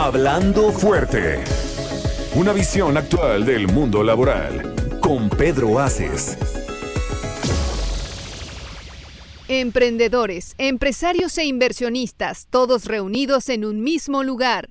[0.00, 1.42] Hablando fuerte.
[2.36, 4.72] Una visión actual del mundo laboral.
[5.00, 6.38] Con Pedro Aces.
[9.48, 14.70] Emprendedores, empresarios e inversionistas, todos reunidos en un mismo lugar.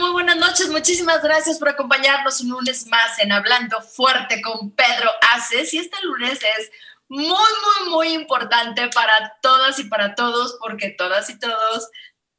[0.00, 0.68] Muy buenas noches.
[0.68, 5.72] Muchísimas gracias por acompañarnos un lunes más en Hablando Fuerte con Pedro Aces.
[5.72, 6.70] Y este lunes es
[7.08, 11.88] muy, muy, muy importante para todas y para todos, porque todas y todos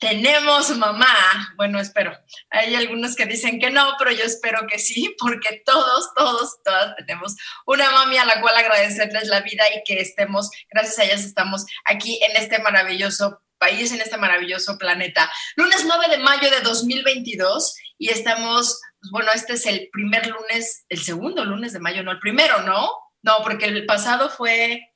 [0.01, 1.53] tenemos mamá.
[1.55, 2.11] Bueno, espero.
[2.49, 6.95] Hay algunos que dicen que no, pero yo espero que sí, porque todos, todos, todas
[6.95, 7.35] tenemos
[7.67, 11.65] una mami a la cual agradecerles la vida y que estemos, gracias a ellas estamos
[11.85, 15.31] aquí en este maravilloso país en este maravilloso planeta.
[15.55, 20.83] Lunes 9 de mayo de 2022 y estamos, pues, bueno, este es el primer lunes,
[20.89, 22.89] el segundo lunes de mayo, no el primero, ¿no?
[23.21, 24.90] No, porque el pasado fue...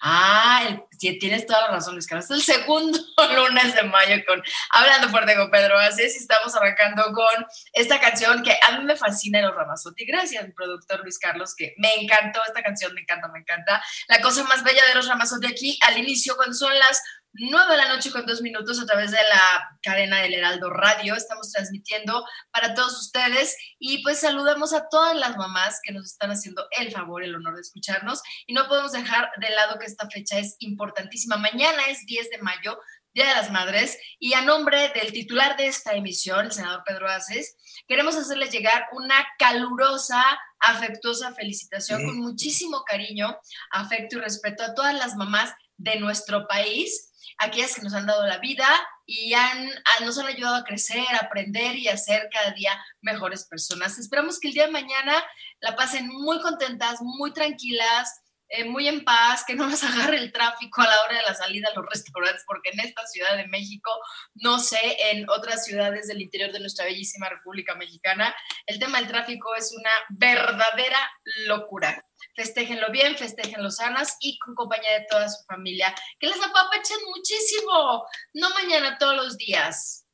[0.00, 2.26] Ah, el, tienes toda la razón, Luis Carlos.
[2.26, 2.98] Es el segundo
[3.36, 8.42] lunes de mayo con Hablando Fuerte con Pedro Aces y estamos arrancando con esta canción
[8.42, 10.04] que a mí me fascina los Ramazotti.
[10.06, 13.82] Gracias, productor Luis Carlos, que me encantó esta canción, me encanta, me encanta.
[14.08, 17.02] La cosa más bella de los Ramazotti aquí al inicio, cuando son las
[17.34, 21.14] 9 de la noche con dos minutos a través de la cadena del Heraldo Radio.
[21.14, 26.30] Estamos transmitiendo para todos ustedes y pues saludamos a todas las mamás que nos están
[26.30, 30.08] haciendo el favor, el honor de escucharnos y no podemos dejar de lado que esta
[30.08, 31.36] fecha es importantísima.
[31.36, 32.78] Mañana es 10 de mayo,
[33.12, 37.08] Día de las Madres, y a nombre del titular de esta emisión, el senador Pedro
[37.08, 37.56] Aces,
[37.86, 40.22] queremos hacerles llegar una calurosa,
[40.60, 43.36] afectuosa felicitación con muchísimo cariño,
[43.70, 48.26] afecto y respeto a todas las mamás de nuestro país aquellas que nos han dado
[48.26, 48.68] la vida
[49.06, 49.70] y han,
[50.04, 53.98] nos han ayudado a crecer, a aprender y a ser cada día mejores personas.
[53.98, 55.24] Esperamos que el día de mañana
[55.60, 60.32] la pasen muy contentas, muy tranquilas, eh, muy en paz, que no nos agarre el
[60.32, 63.46] tráfico a la hora de la salida a los restaurantes, porque en esta Ciudad de
[63.46, 63.90] México,
[64.34, 68.34] no sé, en otras ciudades del interior de nuestra bellísima República Mexicana,
[68.66, 70.98] el tema del tráfico es una verdadera
[71.46, 72.04] locura.
[72.38, 75.92] Festéjenlo bien, festéjenlo sanas y con compañía de toda su familia.
[76.20, 80.06] Que les apapachen muchísimo, no mañana, todos los días.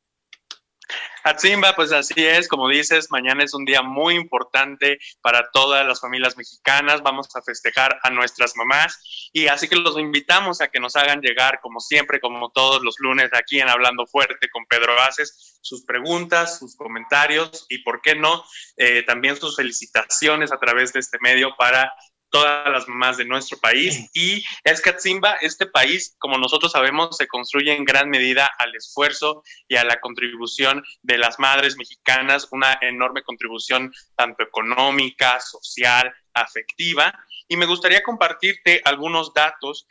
[1.22, 6.00] Atzimba, pues así es, como dices, mañana es un día muy importante para todas las
[6.00, 10.80] familias mexicanas, vamos a festejar a nuestras mamás y así que los invitamos a que
[10.80, 14.94] nos hagan llegar, como siempre, como todos los lunes aquí en Hablando Fuerte con Pedro
[14.94, 18.44] Baces, sus preguntas, sus comentarios y, ¿por qué no?,
[18.76, 21.92] eh, también sus felicitaciones a través de este medio para
[22.34, 24.10] todas las mamás de nuestro país.
[24.12, 29.76] Y Escatsimba, este país, como nosotros sabemos, se construye en gran medida al esfuerzo y
[29.76, 37.14] a la contribución de las madres mexicanas, una enorme contribución tanto económica, social, afectiva.
[37.46, 39.86] Y me gustaría compartirte algunos datos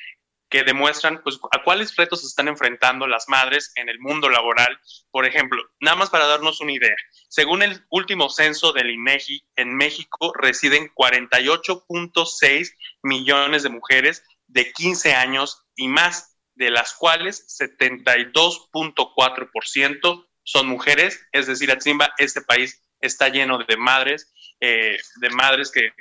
[0.54, 4.80] que demuestran pues, a cuáles retos se están enfrentando las madres en el mundo laboral.
[5.10, 6.96] Por ejemplo, nada más para darnos una idea,
[7.28, 12.72] según el último censo del INEGI, en México residen 48.6
[13.02, 21.48] millones de mujeres de 15 años y más, de las cuales 72.4% son mujeres, es
[21.48, 25.94] decir, Atzimba, este país está lleno de madres, eh, de madres que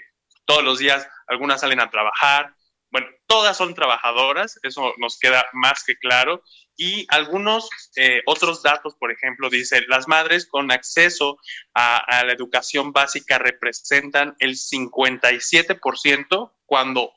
[0.45, 2.55] todos los días algunas salen a trabajar,
[3.33, 6.43] todas son trabajadoras, eso nos queda más que claro.
[6.77, 11.39] Y algunos eh, otros datos, por ejemplo, dice, las madres con acceso
[11.73, 17.11] a, a la educación básica representan el 57% cuando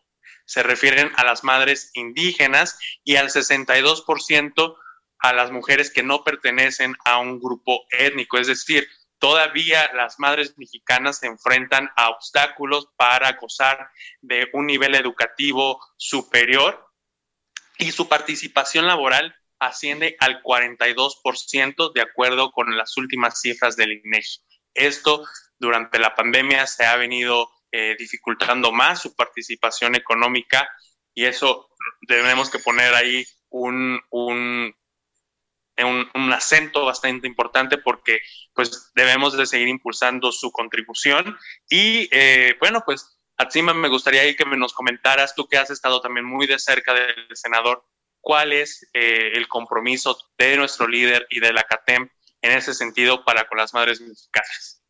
[0.46, 4.78] se refieren a las madres indígenas y al 62%
[5.20, 8.38] a las mujeres que no pertenecen a un grupo étnico.
[8.38, 8.88] Es decir,
[9.20, 13.90] todavía las madres mexicanas se enfrentan a obstáculos para gozar
[14.22, 16.86] de un nivel educativo superior
[17.78, 24.42] y su participación laboral asciende al 42% de acuerdo con las últimas cifras del INEGI.
[24.74, 25.26] Esto
[25.58, 30.70] durante la pandemia se ha venido eh, dificultando más su participación económica
[31.14, 31.70] y eso
[32.08, 34.76] tenemos que poner ahí un, un,
[35.84, 38.20] un, acento bastante importante porque
[38.54, 41.38] pues debemos de seguir impulsando su contribución
[41.70, 46.26] y eh, bueno pues Atsima me gustaría que nos comentaras tú que has estado también
[46.26, 47.86] muy de cerca del senador
[48.22, 52.10] cuál es eh, el compromiso de nuestro líder y de la CATEM
[52.42, 54.82] en ese sentido para con las madres mexicanas.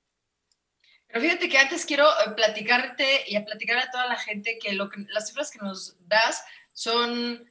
[1.07, 4.73] Pero fíjate que antes quiero eh, platicarte y a platicar a toda la gente que,
[4.73, 6.43] lo que las cifras que nos das
[6.73, 7.49] son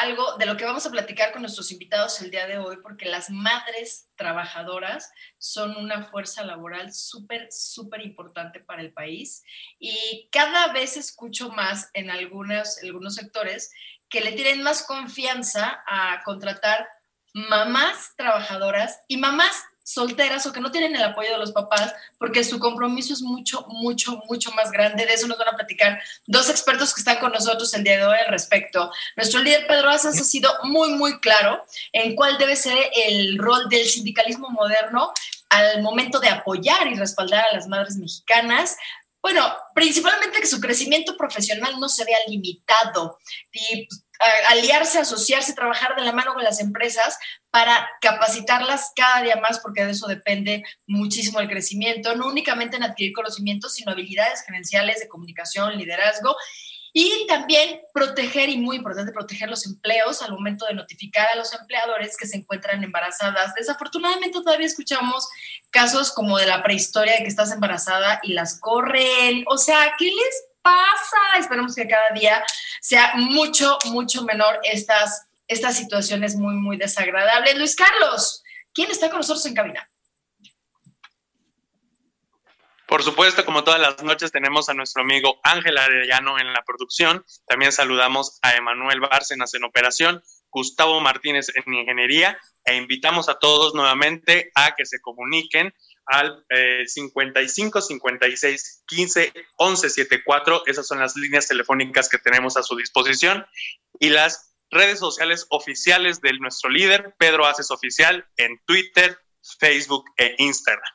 [0.00, 3.04] algo de lo que vamos a platicar con nuestros invitados el día de hoy, porque
[3.06, 9.44] las madres trabajadoras son una fuerza laboral súper, súper importante para el país.
[9.78, 13.70] Y cada vez escucho más en algunos, algunos sectores
[14.08, 16.88] que le tienen más confianza a contratar
[17.34, 22.44] mamás trabajadoras y mamás solteras o que no tienen el apoyo de los papás porque
[22.44, 25.06] su compromiso es mucho, mucho, mucho más grande.
[25.06, 28.04] De eso nos van a platicar dos expertos que están con nosotros el día de
[28.04, 28.90] hoy al respecto.
[29.16, 31.62] Nuestro líder Pedro Azas ha sido muy, muy claro
[31.92, 35.12] en cuál debe ser el rol del sindicalismo moderno
[35.48, 38.76] al momento de apoyar y respaldar a las madres mexicanas,
[39.22, 43.18] bueno, principalmente que su crecimiento profesional no se vea limitado
[43.52, 44.02] y pues,
[44.48, 47.18] aliarse, asociarse, trabajar de la mano con las empresas
[47.50, 52.84] para capacitarlas cada día más, porque de eso depende muchísimo el crecimiento, no únicamente en
[52.84, 56.36] adquirir conocimientos, sino habilidades gerenciales de comunicación, liderazgo
[56.94, 61.52] y también proteger, y muy importante, proteger los empleos al momento de notificar a los
[61.54, 63.54] empleadores que se encuentran embarazadas.
[63.54, 65.26] Desafortunadamente todavía escuchamos
[65.70, 69.44] casos como de la prehistoria de que estás embarazada y las corren.
[69.46, 71.38] O sea, ¿qué les pasa?
[71.38, 72.44] Esperemos que cada día
[72.80, 77.56] sea mucho, mucho menor estas, estas situaciones muy, muy desagradables.
[77.56, 78.42] Luis Carlos,
[78.72, 79.88] ¿quién está con nosotros en cabina?
[82.86, 87.24] Por supuesto, como todas las noches, tenemos a nuestro amigo Ángel Arellano en la producción.
[87.46, 93.74] También saludamos a Emanuel Bárcenas en operación, Gustavo Martínez en ingeniería e invitamos a todos
[93.74, 95.74] nuevamente a que se comuniquen
[96.06, 96.44] al
[96.86, 100.66] 55 56 15 11 74.
[100.66, 103.46] Esas son las líneas telefónicas que tenemos a su disposición
[103.98, 109.18] y las redes sociales oficiales de nuestro líder, Pedro Haces Oficial, en Twitter,
[109.58, 110.92] Facebook e Instagram.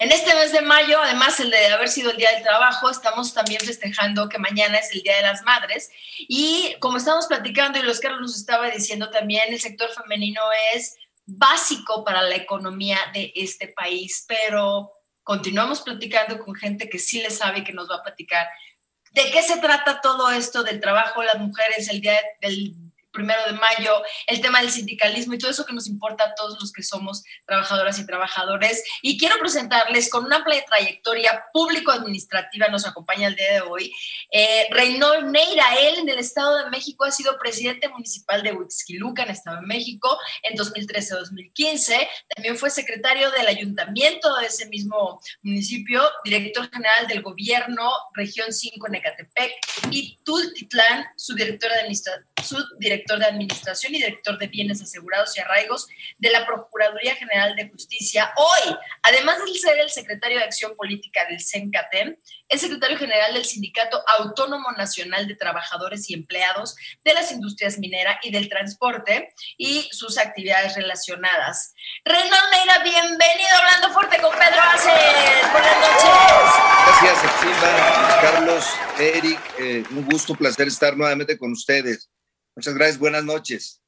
[0.00, 3.32] En este mes de mayo, además el de haber sido el Día del Trabajo, estamos
[3.32, 5.90] también festejando que mañana es el Día de las Madres.
[6.18, 10.42] Y como estamos platicando y los Carlos nos estaba diciendo también, el sector femenino
[10.74, 10.96] es
[11.28, 14.90] básico para la economía de este país, pero
[15.22, 18.48] continuamos platicando con gente que sí le sabe y que nos va a platicar.
[19.12, 22.74] De qué se trata todo esto del trabajo, las mujeres, el día del
[23.12, 26.58] primero de mayo, el tema del sindicalismo y todo eso que nos importa a todos
[26.60, 28.84] los que somos trabajadoras y trabajadores.
[29.02, 33.92] Y quiero presentarles con una amplia trayectoria público-administrativa, nos acompaña el día de hoy,
[34.30, 35.64] eh, Reynold Neira.
[35.80, 39.66] Él en el Estado de México ha sido presidente municipal de Huixquiluca, en Estado de
[39.66, 42.08] México, en 2013-2015.
[42.34, 48.86] También fue secretario del ayuntamiento de ese mismo municipio, director general del gobierno, región 5
[48.88, 49.52] en Ecatepec,
[49.90, 52.18] y Tultitlán, su director de administración
[52.98, 55.86] director de Administración y director de Bienes Asegurados y Arraigos
[56.18, 58.32] de la Procuraduría General de Justicia.
[58.36, 62.16] Hoy, además de ser el secretario de Acción Política del CENCATEM,
[62.48, 68.18] es secretario general del Sindicato Autónomo Nacional de Trabajadores y Empleados de las Industrias Minera
[68.22, 71.74] y del Transporte y sus actividades relacionadas.
[72.04, 75.52] Renan Neira, bienvenido Hablando Fuerte con Pedro Aces.
[75.52, 76.78] Buenas noches.
[77.02, 78.64] Gracias, Carlos,
[78.98, 79.40] Eric.
[79.58, 82.08] Eh, un gusto, placer estar nuevamente con ustedes.
[82.58, 83.84] Muchas gracias, buenas noches.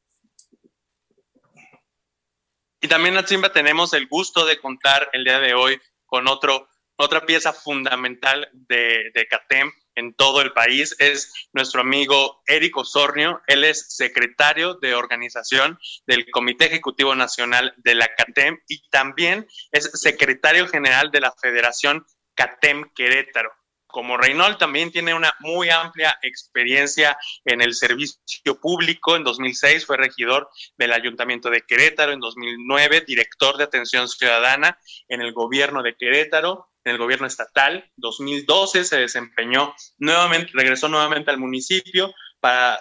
[2.80, 7.26] Y también, Natsimba, tenemos el gusto de contar el día de hoy con otro, otra
[7.26, 10.94] pieza fundamental de, de CATEM en todo el país.
[11.00, 13.42] Es nuestro amigo Eric Osornio.
[13.48, 19.90] Él es secretario de organización del Comité Ejecutivo Nacional de la CATEM y también es
[19.94, 23.50] secretario general de la Federación CATEM Querétaro.
[23.92, 29.16] Como Reynol también tiene una muy amplia experiencia en el servicio público.
[29.16, 34.78] En 2006 fue regidor del Ayuntamiento de Querétaro, en 2009 director de atención ciudadana
[35.08, 37.90] en el gobierno de Querétaro, en el gobierno estatal.
[37.96, 42.80] 2012 se desempeñó nuevamente, regresó nuevamente al municipio para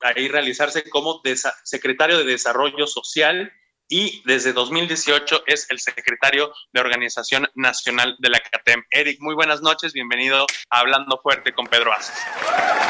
[0.00, 1.22] ahí realizarse como
[1.64, 3.52] secretario de Desarrollo Social
[3.92, 8.82] y desde 2018 es el secretario de Organización Nacional de la CATEM.
[8.90, 12.16] Eric, muy buenas noches, bienvenido a Hablando Fuerte con Pedro Aces.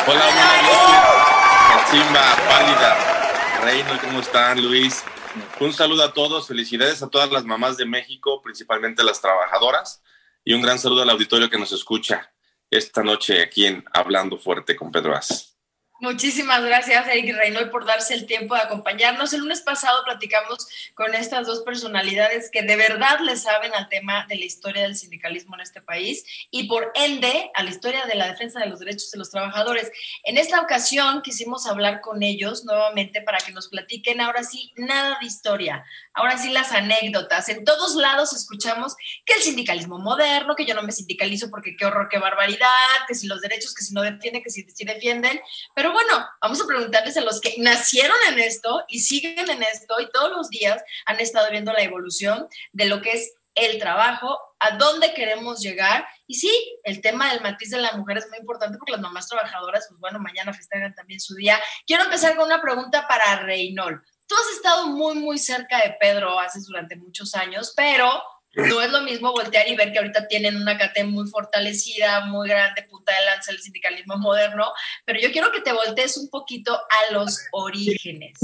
[0.07, 1.91] Hola, buenas noches.
[1.91, 5.03] Simba, Pálida, Reino, ¿cómo están, Luis?
[5.59, 10.05] Un saludo a todos, felicidades a todas las mamás de México, principalmente las trabajadoras,
[10.45, 12.33] y un gran saludo al auditorio que nos escucha
[12.71, 15.52] esta noche aquí en Hablando Fuerte con Pedro Aces.
[16.03, 19.33] Muchísimas gracias, Eric Reynolds, por darse el tiempo de acompañarnos.
[19.33, 20.67] El lunes pasado platicamos
[20.97, 24.97] con estas dos personalidades que de verdad le saben al tema de la historia del
[24.97, 28.81] sindicalismo en este país y por ende a la historia de la defensa de los
[28.81, 29.93] derechos de los trabajadores.
[30.25, 35.19] En esta ocasión quisimos hablar con ellos nuevamente para que nos platiquen ahora sí nada
[35.21, 37.49] de historia, ahora sí las anécdotas.
[37.49, 41.87] En todos lados escuchamos que el sindicalismo moderno, que yo no me sindicalizo porque qué
[41.87, 42.67] horror, qué barbaridad,
[43.07, 45.41] que si los derechos, que si no defienden, que si, si defienden,
[45.77, 50.01] pero bueno, vamos a preguntarles a los que nacieron en esto y siguen en esto
[50.01, 54.39] y todos los días han estado viendo la evolución de lo que es el trabajo,
[54.61, 56.07] a dónde queremos llegar.
[56.27, 59.29] Y sí, el tema del matiz de la mujer es muy importante porque las mamás
[59.29, 61.61] trabajadoras, pues bueno, mañana festejan también su día.
[61.87, 64.03] Quiero empezar con una pregunta para Reynol.
[64.27, 68.23] Tú has estado muy, muy cerca de Pedro hace durante muchos años, pero
[68.55, 72.49] no es lo mismo voltear y ver que ahorita tienen una CATEM muy fortalecida, muy
[72.49, 74.73] grande, punta de lanza el sindicalismo moderno,
[75.05, 78.39] pero yo quiero que te voltees un poquito a los orígenes.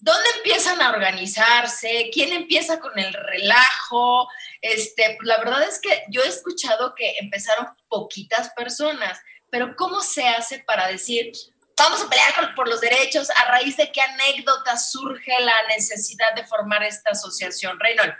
[0.00, 2.10] ¿Dónde empiezan a organizarse?
[2.12, 4.28] ¿Quién empieza con el relajo?
[4.60, 9.18] Este, la verdad es que yo he escuchado que empezaron poquitas personas,
[9.50, 11.32] pero ¿cómo se hace para decir,
[11.76, 13.28] vamos a pelear por los derechos?
[13.30, 17.80] ¿A raíz de qué anécdota surge la necesidad de formar esta asociación?
[17.80, 18.14] Reynold.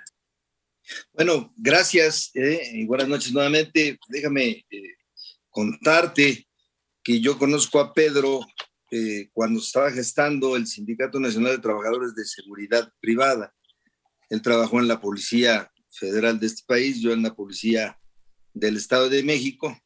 [1.13, 3.99] Bueno, gracias eh, y buenas noches nuevamente.
[4.09, 4.97] Déjame eh,
[5.51, 6.47] contarte
[7.03, 8.41] que yo conozco a Pedro
[8.91, 13.55] eh, cuando estaba gestando el Sindicato Nacional de Trabajadores de Seguridad Privada.
[14.31, 17.99] Él trabajó en la Policía Federal de este país, yo en la Policía
[18.53, 19.79] del Estado de México.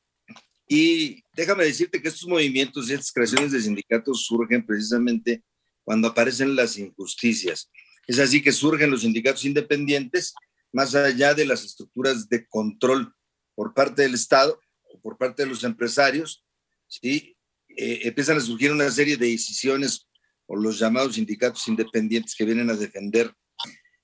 [0.69, 5.43] Y déjame decirte que estos movimientos y estas creaciones de sindicatos surgen precisamente
[5.85, 7.71] cuando aparecen las injusticias.
[8.07, 10.35] Es así que surgen los sindicatos independientes
[10.73, 13.15] más allá de las estructuras de control
[13.55, 14.59] por parte del Estado
[14.91, 16.45] o por parte de los empresarios,
[16.89, 17.37] ¿sí?
[17.77, 20.09] Eh, empiezan a surgir una serie de decisiones
[20.47, 23.33] o los llamados sindicatos independientes que vienen a defender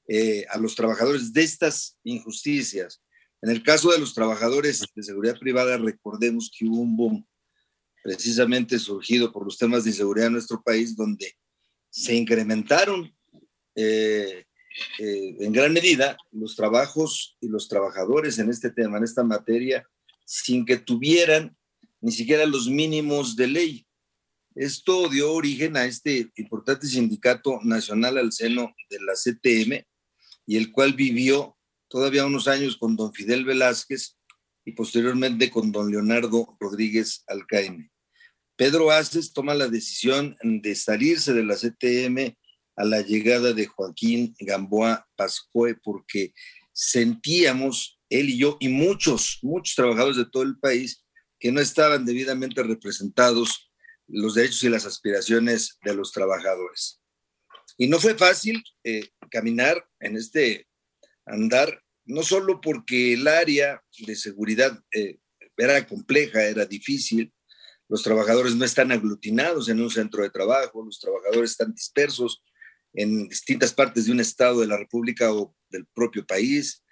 [0.06, 3.02] eh, a los trabajadores de estas injusticias.
[3.42, 7.28] En el caso de los trabajadores de seguridad privada, recordemos que hubo un boom
[8.02, 11.34] precisamente surgido por los temas de inseguridad en nuestro país, donde
[11.90, 13.14] se incrementaron
[13.74, 14.44] eh,
[14.98, 19.88] eh, en gran medida los trabajos y los trabajadores en este tema, en esta materia,
[20.24, 21.56] sin que tuvieran
[22.00, 23.86] ni siquiera los mínimos de ley.
[24.54, 29.84] Esto dio origen a este importante sindicato nacional al seno de la CTM
[30.46, 31.56] y el cual vivió
[31.88, 34.16] todavía unos años con don Fidel Velázquez
[34.64, 37.90] y posteriormente con don Leonardo Rodríguez Alcaine.
[38.56, 42.36] Pedro Aces toma la decisión de salirse de la CTM
[42.78, 46.32] a la llegada de Joaquín Gamboa Pascoe, porque
[46.72, 51.04] sentíamos, él y yo, y muchos, muchos trabajadores de todo el país,
[51.40, 53.72] que no estaban debidamente representados
[54.06, 57.00] los derechos y las aspiraciones de los trabajadores.
[57.76, 60.68] Y no fue fácil eh, caminar en este
[61.26, 65.18] andar, no solo porque el área de seguridad eh,
[65.56, 67.32] era compleja, era difícil,
[67.88, 72.42] los trabajadores no están aglutinados en un centro de trabajo, los trabajadores están dispersos
[72.94, 76.82] en distintas partes de un estado de la República o del propio país.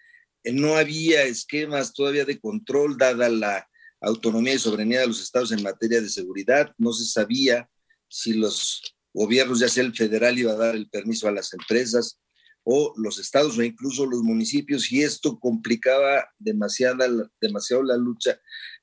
[0.45, 3.69] Eh, no había esquemas todavía de control dada la
[4.01, 6.73] autonomía y soberanía de los estados en materia de seguridad.
[6.79, 7.69] No se sabía
[8.09, 12.21] si los gobiernos, ya sea el federal, iba a dar el permiso a las empresas
[12.65, 17.09] o los estados o incluso los municipios y esto complicaba demasiada,
[17.41, 18.41] demasiado la lucha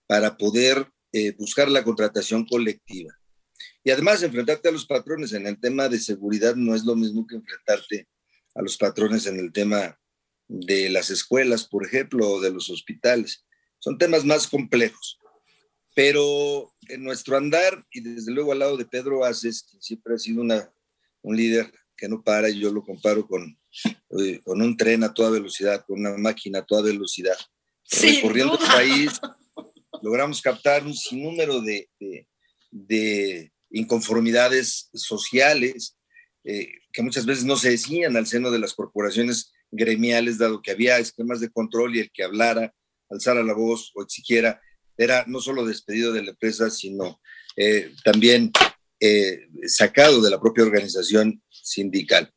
[0.07, 3.13] para poder eh, buscar la contratación colectiva.
[3.83, 7.27] Y además, enfrentarte a los patrones en el tema de seguridad no es lo mismo
[7.27, 8.07] que enfrentarte
[8.55, 9.99] a los patrones en el tema
[10.47, 13.45] de las escuelas, por ejemplo, o de los hospitales.
[13.79, 15.19] Son temas más complejos.
[15.95, 20.17] Pero en nuestro andar, y desde luego al lado de Pedro Aces, que siempre ha
[20.17, 20.71] sido una,
[21.21, 23.57] un líder que no para, y yo lo comparo con,
[24.19, 27.37] eh, con un tren a toda velocidad, con una máquina a toda velocidad,
[28.01, 29.11] recorriendo el país,
[30.01, 31.89] logramos captar un sinnúmero de,
[32.71, 35.97] de, inconformidades sociales
[36.45, 40.71] eh, que muchas veces no se decían al seno de las corporaciones gremiales, dado que
[40.71, 42.73] había esquemas de control y el que hablara,
[43.09, 44.61] alzara la voz o exigiera,
[44.97, 47.19] era no solo despedido de la empresa, sino
[47.55, 48.51] eh, también
[48.99, 52.31] eh, sacado de la propia organización sindical.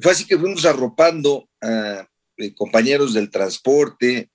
[0.00, 2.08] Fue así que fuimos arropando a
[2.56, 4.30] compañeros del transporte,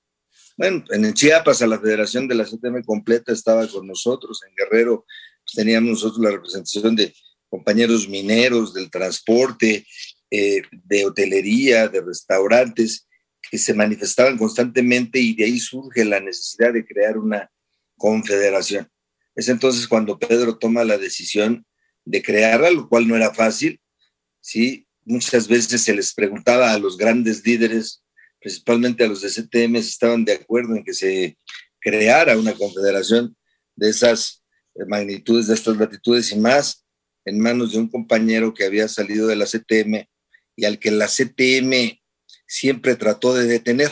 [0.55, 5.05] bueno, en Chiapas a la Federación de la CTM completa estaba con nosotros, en Guerrero
[5.47, 7.13] pues, teníamos nosotros la representación de
[7.49, 9.85] compañeros mineros, del transporte,
[10.29, 13.07] eh, de hotelería, de restaurantes,
[13.49, 17.49] que se manifestaban constantemente y de ahí surge la necesidad de crear una
[17.95, 18.89] confederación.
[19.35, 21.65] Es entonces cuando Pedro toma la decisión
[22.03, 23.79] de crearla, lo cual no era fácil,
[24.41, 24.85] ¿sí?
[25.05, 28.03] Muchas veces se les preguntaba a los grandes líderes
[28.39, 31.37] principalmente a los de CTM, estaban de acuerdo en que se
[31.79, 33.35] creara una confederación
[33.75, 34.43] de esas
[34.85, 36.85] magnitudes, de estas latitudes y más
[37.25, 40.07] en manos de un compañero que había salido de la CTM
[40.55, 41.99] y al que la CTM
[42.47, 43.91] siempre trató de detener.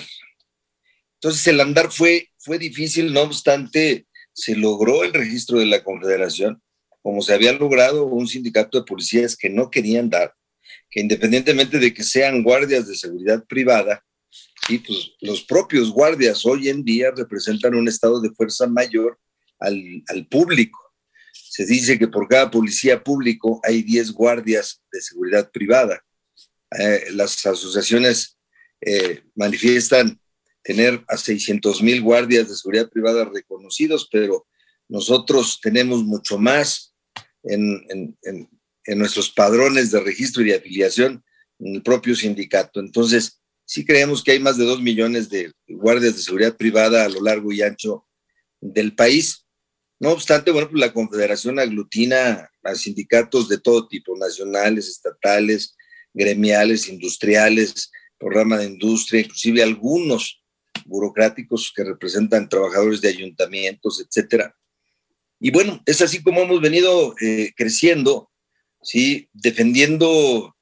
[1.16, 6.62] Entonces el andar fue, fue difícil, no obstante, se logró el registro de la confederación,
[7.02, 10.34] como se había logrado un sindicato de policías que no querían dar,
[10.90, 14.04] que independientemente de que sean guardias de seguridad privada,
[14.68, 19.20] y pues los propios guardias hoy en día representan un estado de fuerza mayor
[19.66, 20.80] al, público.
[21.34, 26.04] Se dice que por cada policía público hay 10 guardias de seguridad privada.
[26.78, 28.38] Eh, las asociaciones
[28.82, 30.20] eh, manifiestan
[30.64, 34.48] tener a 600 mil guardias de seguridad privada reconocidos, pero
[34.90, 36.96] nosotros tenemos mucho más
[37.44, 41.24] en, en, en, nuestros padrones de registro y de afiliación
[41.60, 42.80] en el propio sindicato.
[42.80, 47.10] Entonces, sí creemos que hay más de dos millones de guardias de seguridad privada a
[47.10, 48.06] lo largo y ancho
[48.62, 49.45] del país.
[50.06, 55.76] No obstante, bueno, pues la Confederación aglutina a sindicatos de todo tipo, nacionales, estatales,
[56.14, 60.44] gremiales, industriales, programa de industria, inclusive algunos
[60.86, 64.56] burocráticos que representan trabajadores de ayuntamientos, etcétera.
[65.40, 68.30] Y bueno, es así como hemos venido eh, creciendo,
[68.84, 69.28] ¿sí?
[69.34, 70.56] defendiendo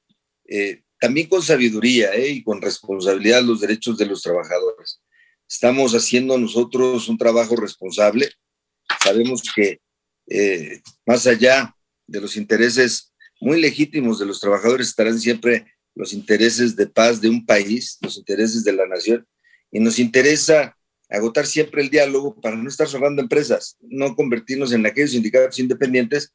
[0.48, 2.30] eh, también con sabiduría ¿eh?
[2.30, 5.02] y con responsabilidad los derechos de los trabajadores.
[5.46, 8.30] Estamos haciendo nosotros un trabajo responsable.
[9.04, 9.80] Sabemos que
[10.28, 16.74] eh, más allá de los intereses muy legítimos de los trabajadores estarán siempre los intereses
[16.74, 19.26] de paz de un país, los intereses de la nación,
[19.70, 20.74] y nos interesa
[21.10, 26.32] agotar siempre el diálogo para no estar cerrando empresas, no convertirnos en aquellos sindicatos independientes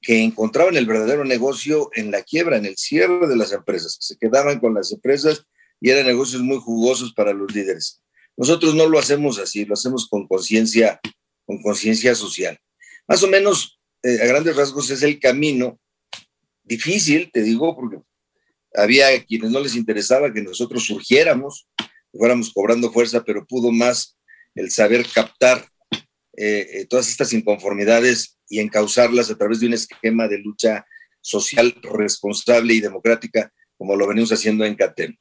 [0.00, 4.14] que encontraban el verdadero negocio en la quiebra, en el cierre de las empresas, que
[4.14, 5.44] se quedaban con las empresas
[5.80, 8.00] y eran negocios muy jugosos para los líderes.
[8.36, 11.00] Nosotros no lo hacemos así, lo hacemos con conciencia,
[11.46, 12.58] con conciencia social.
[13.08, 15.80] Más o menos, eh, a grandes rasgos, es el camino
[16.64, 17.98] difícil, te digo, porque
[18.74, 21.68] había quienes no les interesaba que nosotros surgiéramos,
[22.12, 24.18] fuéramos cobrando fuerza, pero pudo más
[24.54, 25.66] el saber captar
[26.36, 30.84] eh, eh, todas estas inconformidades y encauzarlas a través de un esquema de lucha
[31.20, 35.16] social responsable y democrática, como lo venimos haciendo en CATEM.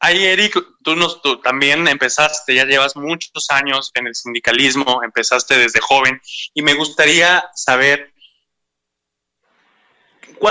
[0.00, 5.80] Ahí, Eric, tú, nos, también empezaste, ya llevas muchos años en el sindicalismo, empezaste desde
[5.80, 6.20] joven,
[6.54, 8.12] y me gustaría saber,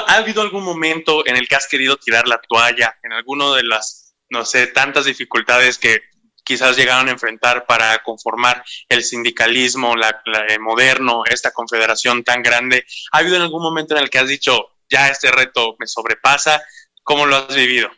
[0.08, 3.64] ¿ha habido algún momento en el que has querido tirar la toalla en alguno de
[3.64, 6.02] las, no sé, tantas dificultades que
[6.44, 12.86] quizás llegaron a enfrentar para conformar el sindicalismo eh, moderno, esta confederación tan grande.
[13.12, 16.62] ¿Ha habido algún momento en el que has dicho, ya este reto me sobrepasa?
[17.04, 17.90] ¿Cómo lo has vivido?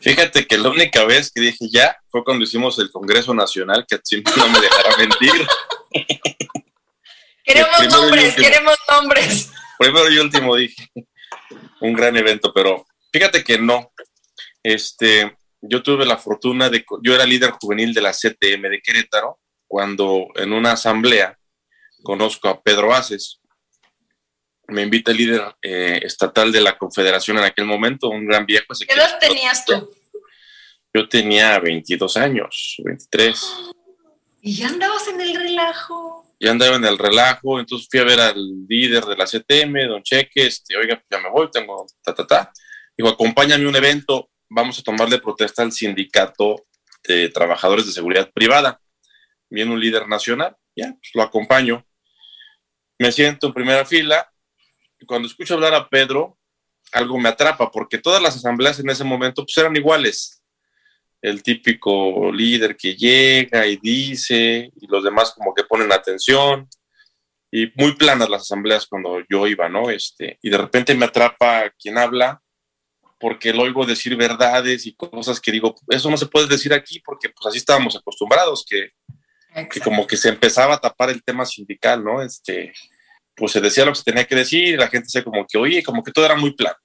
[0.00, 3.98] Fíjate que la única vez que dije ya fue cuando hicimos el Congreso Nacional, que
[4.04, 5.46] siempre no me dejará mentir.
[7.44, 9.50] queremos nombres, queremos nombres.
[9.78, 10.90] Primero y último dije,
[11.80, 13.92] un gran evento, pero fíjate que no.
[14.62, 19.40] Este, yo tuve la fortuna de, yo era líder juvenil de la CTM de Querétaro,
[19.66, 21.38] cuando en una asamblea
[22.02, 23.40] conozco a Pedro Aces,
[24.68, 28.66] me invita el líder eh, estatal de la Confederación en aquel momento, un gran viejo.
[28.86, 29.90] ¿Qué edad tenías tú?
[30.94, 33.52] Yo tenía 22 años, 23.
[34.42, 36.24] ¿Y ya andabas en el relajo?
[36.38, 40.02] Ya andaba en el relajo, entonces fui a ver al líder de la CTM, don
[40.02, 42.52] Cheque, este, oiga, ya me voy, tengo ta, ta, ta.
[42.96, 46.66] Dijo, acompáñame a un evento vamos a tomarle protesta al sindicato
[47.06, 48.80] de trabajadores de seguridad privada.
[49.48, 51.86] Viene un líder nacional, ya, pues lo acompaño.
[52.98, 54.30] Me siento en primera fila
[55.06, 56.38] cuando escucho hablar a Pedro,
[56.92, 60.42] algo me atrapa, porque todas las asambleas en ese momento pues, eran iguales.
[61.22, 66.68] el típico líder que llega y dice, y los demás como que ponen atención,
[67.50, 69.90] y muy planas las asambleas cuando yo iba, ¿no?
[69.90, 72.42] Este, y de repente me atrapa quien habla,
[73.18, 77.00] porque lo oigo decir verdades y cosas que digo, eso no se puede decir aquí,
[77.00, 78.90] porque pues así estábamos acostumbrados, que,
[79.70, 82.22] que como que se empezaba a tapar el tema sindical, ¿no?
[82.22, 82.74] Este,
[83.36, 85.58] pues se decía lo que se tenía que decir y la gente se como que,
[85.58, 86.76] oye, como que todo era muy plano.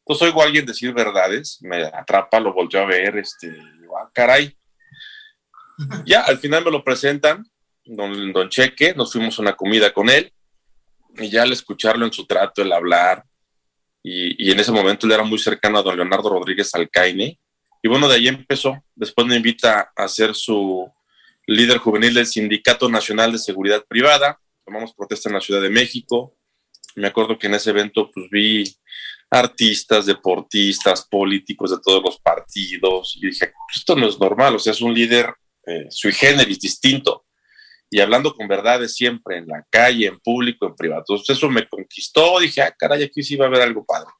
[0.00, 3.54] Entonces oigo a alguien decir verdades, me atrapa, lo volvió a ver, este,
[3.98, 4.56] ah, caray.
[6.06, 7.44] Ya, al final me lo presentan,
[7.84, 10.32] don, don Cheque, nos fuimos a una comida con él
[11.16, 13.24] y ya al escucharlo en su trato, el hablar,
[14.02, 17.38] y, y, en ese momento él era muy cercano a don Leonardo Rodríguez Alcaine,
[17.82, 20.90] y bueno, de ahí empezó, después me invita a ser su
[21.46, 26.36] líder juvenil del Sindicato Nacional de Seguridad Privada, tomamos protesta en la Ciudad de México.
[26.94, 28.64] Me acuerdo que en ese evento pues vi
[29.30, 34.72] artistas, deportistas, políticos de todos los partidos y dije, esto no es normal, o sea,
[34.72, 35.32] es un líder
[35.66, 37.24] eh, sui generis, distinto.
[37.90, 41.00] Y hablando con verdades siempre, en la calle, en público, en privado.
[41.00, 44.10] Entonces eso me conquistó, dije, ah, caray, aquí sí va a haber algo padre.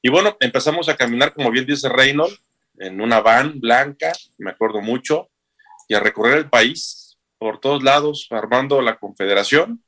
[0.00, 2.40] Y bueno, empezamos a caminar, como bien dice Reynolds,
[2.78, 5.28] en una van blanca, me acuerdo mucho,
[5.88, 7.01] y a recorrer el país,
[7.42, 9.82] por todos lados armando la confederación,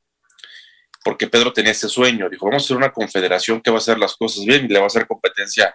[1.05, 3.97] porque Pedro tenía ese sueño, dijo, vamos a hacer una confederación que va a hacer
[3.97, 5.73] las cosas bien y le va a hacer competencia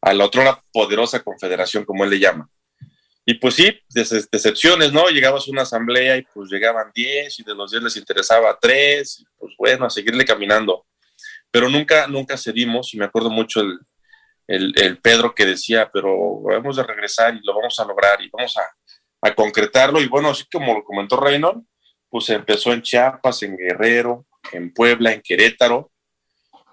[0.00, 2.50] a la otra poderosa confederación, como él le llama.
[3.24, 5.08] Y pues sí, decepciones, ¿no?
[5.08, 9.20] Llegabas a una asamblea y pues llegaban 10 y de los 10 les interesaba 3,
[9.20, 10.84] y pues bueno, a seguirle caminando.
[11.52, 13.78] Pero nunca, nunca cedimos y me acuerdo mucho el,
[14.48, 18.28] el, el Pedro que decía, pero vamos a regresar y lo vamos a lograr y
[18.30, 18.62] vamos a,
[19.22, 20.00] a concretarlo.
[20.00, 21.66] Y bueno, así como lo comentó Reynolds,
[22.08, 25.92] pues empezó en Chiapas, en Guerrero, en Puebla, en Querétaro,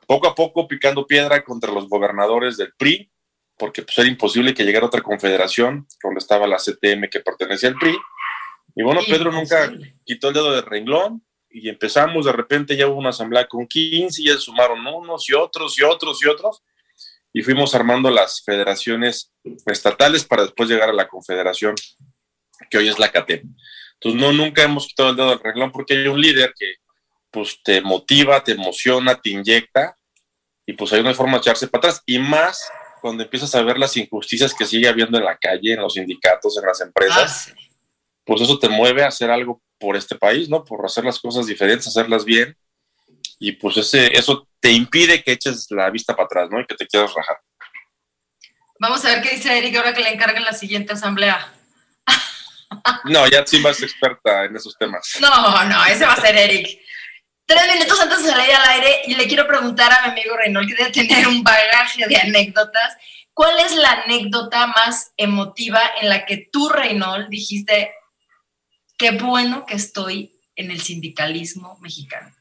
[0.07, 3.11] poco a poco picando piedra contra los gobernadores del PRI,
[3.57, 7.75] porque pues era imposible que llegara otra confederación donde estaba la CTM que pertenecía al
[7.75, 7.97] PRI.
[8.75, 9.71] Y bueno, Pedro nunca
[10.05, 14.21] quitó el dedo de renglón y empezamos, de repente ya hubo una asamblea con 15
[14.21, 16.63] y ya se sumaron unos y otros y otros y otros
[17.33, 19.31] y fuimos armando las federaciones
[19.67, 21.75] estatales para después llegar a la confederación
[22.69, 23.55] que hoy es la CATEM.
[23.93, 26.75] Entonces, no, nunca hemos quitado el dedo del reglón porque hay un líder que
[27.31, 29.97] pues te motiva, te emociona, te inyecta
[30.65, 32.03] y pues hay una forma de echarse para atrás.
[32.05, 32.69] Y más
[33.01, 36.57] cuando empiezas a ver las injusticias que sigue habiendo en la calle, en los sindicatos,
[36.57, 37.59] en las empresas, ah,
[38.23, 40.63] pues eso te mueve a hacer algo por este país, ¿no?
[40.63, 42.55] Por hacer las cosas diferentes, hacerlas bien.
[43.39, 46.59] Y pues ese, eso te impide que eches la vista para atrás, ¿no?
[46.59, 47.37] Y que te quieras rajar.
[48.79, 51.53] Vamos a ver qué dice Eric ahora que le encarguen la siguiente asamblea.
[53.05, 55.17] No, ya sí más experta en esos temas.
[55.19, 56.79] No, no, ese va a ser Eric.
[57.45, 60.67] Tres minutos antes de salir al aire y le quiero preguntar a mi amigo Reynolds,
[60.67, 62.97] que debe tener un bagaje de anécdotas.
[63.33, 67.93] ¿Cuál es la anécdota más emotiva en la que tú, Reynolds, dijiste,
[68.97, 72.35] qué bueno que estoy en el sindicalismo mexicano?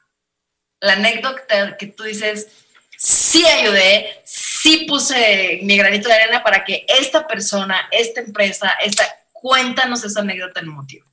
[0.81, 2.49] La anécdota que tú dices,
[2.96, 9.05] sí ayudé, sí puse mi granito de arena para que esta persona, esta empresa, esta
[9.46, 11.06] Cuéntanos esa anécdota en motivo.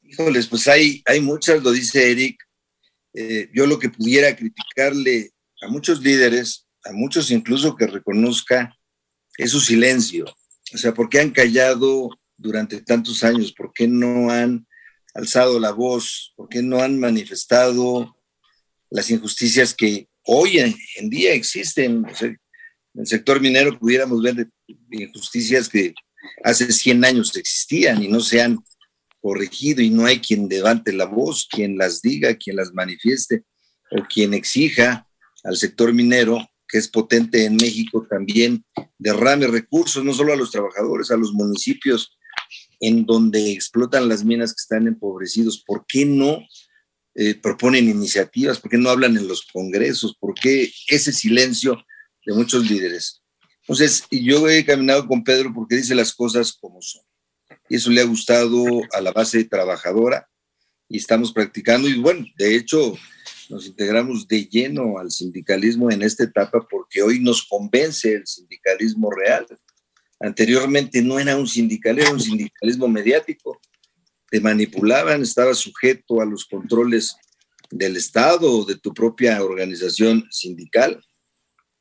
[0.00, 2.40] Híjoles, pues hay, hay muchas, lo dice Eric.
[3.14, 8.72] Eh, yo lo que pudiera criticarle a muchos líderes, a muchos incluso que reconozca,
[9.38, 10.24] es su silencio.
[10.72, 13.52] O sea, ¿por qué han callado durante tantos años?
[13.52, 14.64] ¿Por qué no han
[15.12, 16.32] alzado la voz?
[16.36, 18.16] ¿Por qué no han manifestado
[18.88, 22.06] las injusticias que hoy en, día existen?
[22.20, 22.38] en
[22.94, 24.48] el sector minero pudiéramos ver
[24.92, 25.92] injusticias que
[26.44, 28.58] hace 100 años existían y no se han
[29.20, 33.44] corregido y no hay quien levante la voz, quien las diga, quien las manifieste
[33.90, 35.06] o quien exija
[35.44, 38.64] al sector minero, que es potente en México, también
[38.98, 42.16] derrame recursos, no solo a los trabajadores, a los municipios
[42.80, 45.62] en donde explotan las minas que están empobrecidos.
[45.64, 46.40] ¿Por qué no
[47.14, 48.60] eh, proponen iniciativas?
[48.60, 50.16] ¿Por qué no hablan en los congresos?
[50.18, 51.82] ¿Por qué ese silencio
[52.24, 53.22] de muchos líderes?
[53.68, 57.02] Entonces, yo he caminado con Pedro porque dice las cosas como son.
[57.68, 60.28] Y eso le ha gustado a la base trabajadora
[60.88, 61.88] y estamos practicando.
[61.88, 62.96] Y bueno, de hecho,
[63.50, 69.10] nos integramos de lleno al sindicalismo en esta etapa porque hoy nos convence el sindicalismo
[69.10, 69.44] real.
[70.20, 73.60] Anteriormente no era un sindical, era un sindicalismo mediático.
[74.30, 77.16] Te manipulaban, estaba sujeto a los controles
[77.70, 81.02] del Estado o de tu propia organización sindical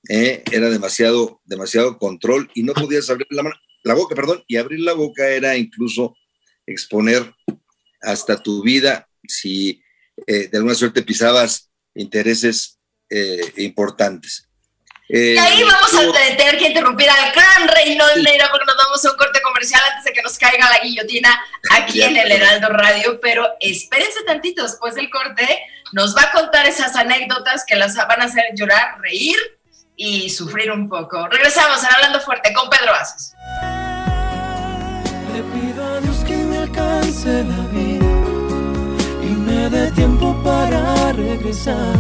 [0.10, 0.44] ¿eh?
[0.52, 3.44] era demasiado, demasiado control y no podías abrir la,
[3.84, 6.16] la boca, perdón, y abrir la boca era incluso
[6.66, 7.34] exponer
[8.02, 9.82] hasta tu vida si
[10.28, 14.48] eh, de alguna suerte pisabas intereses eh, importantes.
[15.08, 19.18] y ahí vamos a tener que interrumpir al gran Reynold Neira porque nos damos un
[19.18, 21.40] corte comercial comercial antes de que nos caiga la guillotina
[21.72, 25.48] aquí en el Heraldo Radio, pero espérense tantito después del corte,
[25.94, 29.38] nos va a contar esas anécdotas que las van a hacer llorar, reír
[29.96, 31.28] y sufrir un poco.
[31.28, 33.36] Regresamos a Hablando Fuerte con Pedro Aces.
[35.34, 38.06] Le pido a Dios que me alcance la vida
[39.22, 41.96] y me dé tiempo para regresar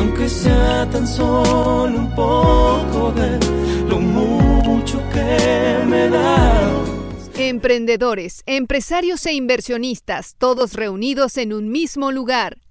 [0.00, 3.38] aunque sea tan solo un poco de
[3.86, 6.70] lo mucho que me da.
[7.36, 12.58] Emprendedores, empresarios e inversionistas, todos reunidos en un mismo lugar.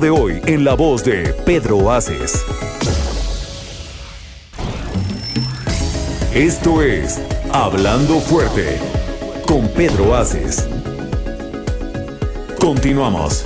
[0.00, 2.44] De hoy en la voz de Pedro Aces.
[6.32, 7.20] Esto es
[7.52, 8.78] Hablando Fuerte
[9.46, 10.66] con Pedro Aces.
[12.58, 13.44] Continuamos.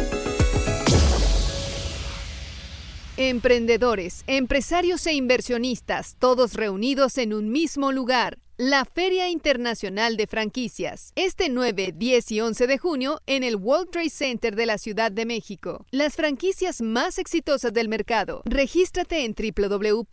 [3.17, 8.43] Emprendedores, empresarios e inversionistas, todos reunidos en un mismo lugar.
[8.57, 13.90] La Feria Internacional de Franquicias, este 9, 10 y 11 de junio en el World
[13.90, 15.85] Trade Center de la Ciudad de México.
[15.90, 18.43] Las franquicias más exitosas del mercado.
[18.45, 20.12] Regístrate en www.fif.com.mx.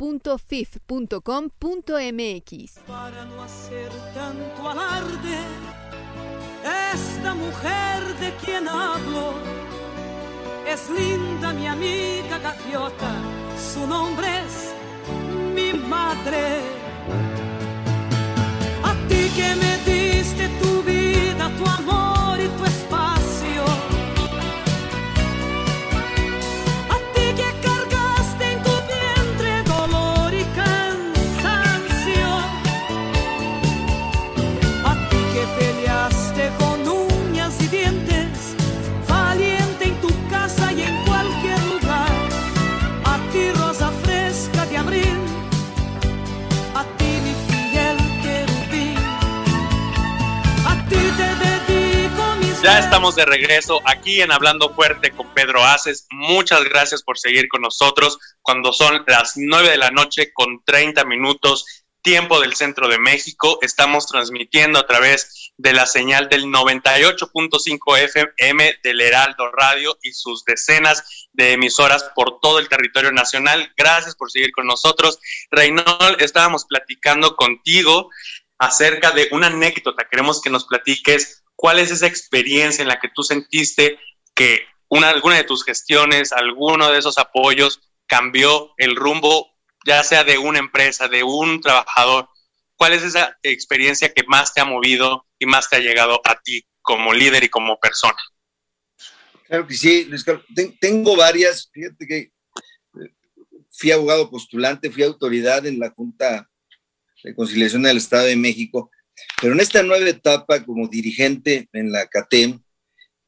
[2.87, 5.37] Para no hacer tanto alarde,
[6.95, 9.35] esta mujer de quien hablo
[10.67, 13.21] es linda mi amiga gaviota,
[13.71, 14.73] su nombre es
[15.53, 17.50] mi madre.
[19.35, 22.20] Que me diste tu vida, tu amor
[52.71, 56.07] Ya estamos de regreso aquí en Hablando Fuerte con Pedro Aces.
[56.09, 61.03] Muchas gracias por seguir con nosotros cuando son las 9 de la noche con 30
[61.03, 61.65] minutos,
[62.01, 63.59] tiempo del centro de México.
[63.61, 70.45] Estamos transmitiendo a través de la señal del 98.5 FM del Heraldo Radio y sus
[70.45, 73.73] decenas de emisoras por todo el territorio nacional.
[73.75, 75.19] Gracias por seguir con nosotros.
[75.49, 78.09] Reynold, estábamos platicando contigo
[78.59, 80.07] acerca de una anécdota.
[80.09, 83.99] Queremos que nos platiques cuál es esa experiencia en la que tú sentiste
[84.33, 89.47] que una, alguna de tus gestiones, alguno de esos apoyos cambió el rumbo,
[89.85, 92.27] ya sea de una empresa, de un trabajador.
[92.75, 96.41] ¿Cuál es esa experiencia que más te ha movido y más te ha llegado a
[96.41, 98.17] ti como líder y como persona?
[99.47, 100.43] Claro que sí, Luis Carlos.
[100.55, 101.69] Ten- tengo varias.
[101.71, 103.13] Fíjate que eh,
[103.69, 106.49] fui abogado postulante, fui autoridad en la Junta
[107.23, 108.89] de Conciliación del Estado de México,
[109.41, 112.59] pero en esta nueva etapa como dirigente en la CATEM,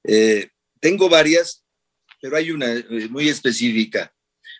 [0.06, 1.64] eh, tengo varias,
[2.22, 4.14] pero hay una eh, muy específica.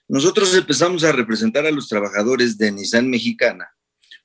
[0.08, 3.70] Nosotros empezamos a representar a los trabajadores de Nissan Mexicana,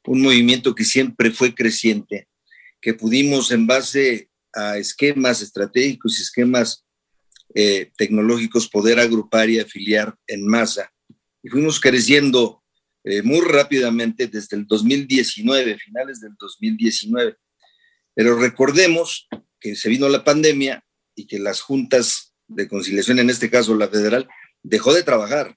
[0.04, 2.28] un movimiento que siempre fue creciente,
[2.80, 6.84] que pudimos en base a esquemas estratégicos y esquemas
[7.54, 10.92] eh, tecnológicos poder agrupar y afiliar en masa.
[11.42, 12.57] Y fuimos creciendo
[13.08, 17.36] eh, muy rápidamente desde el 2019, finales del 2019.
[18.14, 23.48] Pero recordemos que se vino la pandemia y que las juntas de conciliación, en este
[23.48, 24.28] caso la federal,
[24.62, 25.56] dejó de trabajar.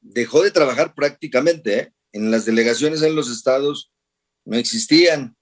[0.00, 1.78] Dejó de trabajar prácticamente.
[1.78, 1.92] ¿eh?
[2.12, 3.92] En las delegaciones en los estados
[4.44, 5.36] no existían.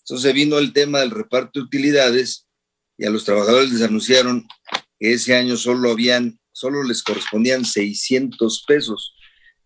[0.00, 2.48] Entonces vino el tema del reparto de utilidades
[2.96, 4.44] y a los trabajadores les anunciaron
[4.98, 9.14] que ese año solo habían, solo les correspondían 600 pesos,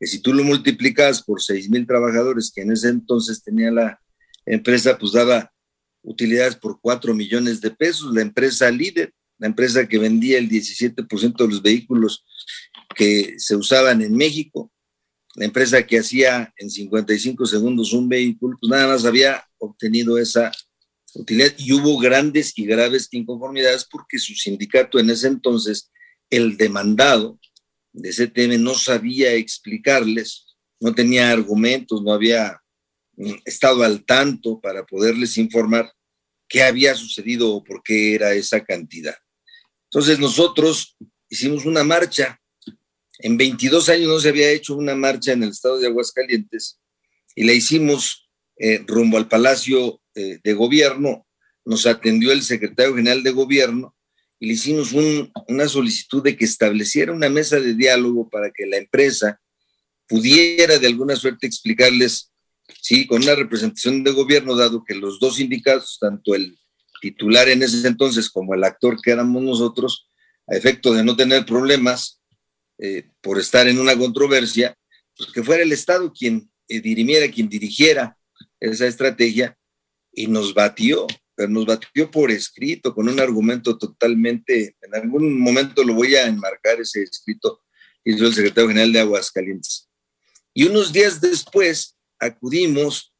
[0.02, 4.00] que si tú lo multiplicas por 6 mil trabajadores que en ese entonces tenía la
[4.44, 5.52] empresa, pues daba
[6.02, 11.36] utilidades por 4 millones de pesos, la empresa líder, la empresa que vendía el 17%
[11.36, 12.24] de los vehículos
[12.96, 14.72] que se usaban en México,
[15.36, 20.50] la empresa que hacía en 55 segundos un vehículo, pues nada más había obtenido esa
[21.14, 25.92] utilidad y hubo grandes y graves inconformidades porque su sindicato en ese entonces,
[26.28, 27.38] el demandado
[27.92, 30.46] de tema, no sabía explicarles,
[30.80, 32.60] no tenía argumentos, no había
[33.16, 35.92] mm, estado al tanto para poderles informar
[36.48, 39.16] qué había sucedido o por qué era esa cantidad.
[39.84, 40.96] Entonces nosotros
[41.28, 42.40] hicimos una marcha.
[43.18, 46.80] En 22 años no se había hecho una marcha en el estado de Aguascalientes
[47.34, 51.26] y la hicimos eh, rumbo al Palacio eh, de Gobierno.
[51.64, 53.94] Nos atendió el secretario general de Gobierno
[54.42, 54.92] y le hicimos
[55.46, 59.40] una solicitud de que estableciera una mesa de diálogo para que la empresa
[60.08, 62.32] pudiera de alguna suerte explicarles,
[62.80, 66.58] sí, con una representación de gobierno, dado que los dos sindicatos, tanto el
[67.00, 70.08] titular en ese entonces como el actor que éramos nosotros,
[70.48, 72.20] a efecto de no tener problemas
[72.78, 74.76] eh, por estar en una controversia,
[75.16, 78.18] pues que fuera el Estado quien eh, dirimiera, quien dirigiera
[78.58, 79.56] esa estrategia
[80.12, 81.06] y nos batió,
[81.42, 86.28] pero nos batió por escrito, con un argumento totalmente, en algún momento lo voy a
[86.28, 87.62] enmarcar ese escrito,
[88.04, 89.88] hizo el secretario general de Aguascalientes.
[90.54, 93.12] Y unos días después acudimos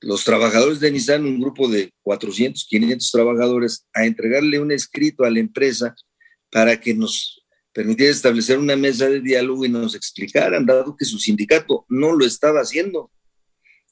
[0.00, 5.30] los trabajadores de Nissan, un grupo de 400, 500 trabajadores, a entregarle un escrito a
[5.30, 5.96] la empresa
[6.52, 11.18] para que nos permitiera establecer una mesa de diálogo y nos explicaran, dado que su
[11.18, 13.10] sindicato no lo estaba haciendo.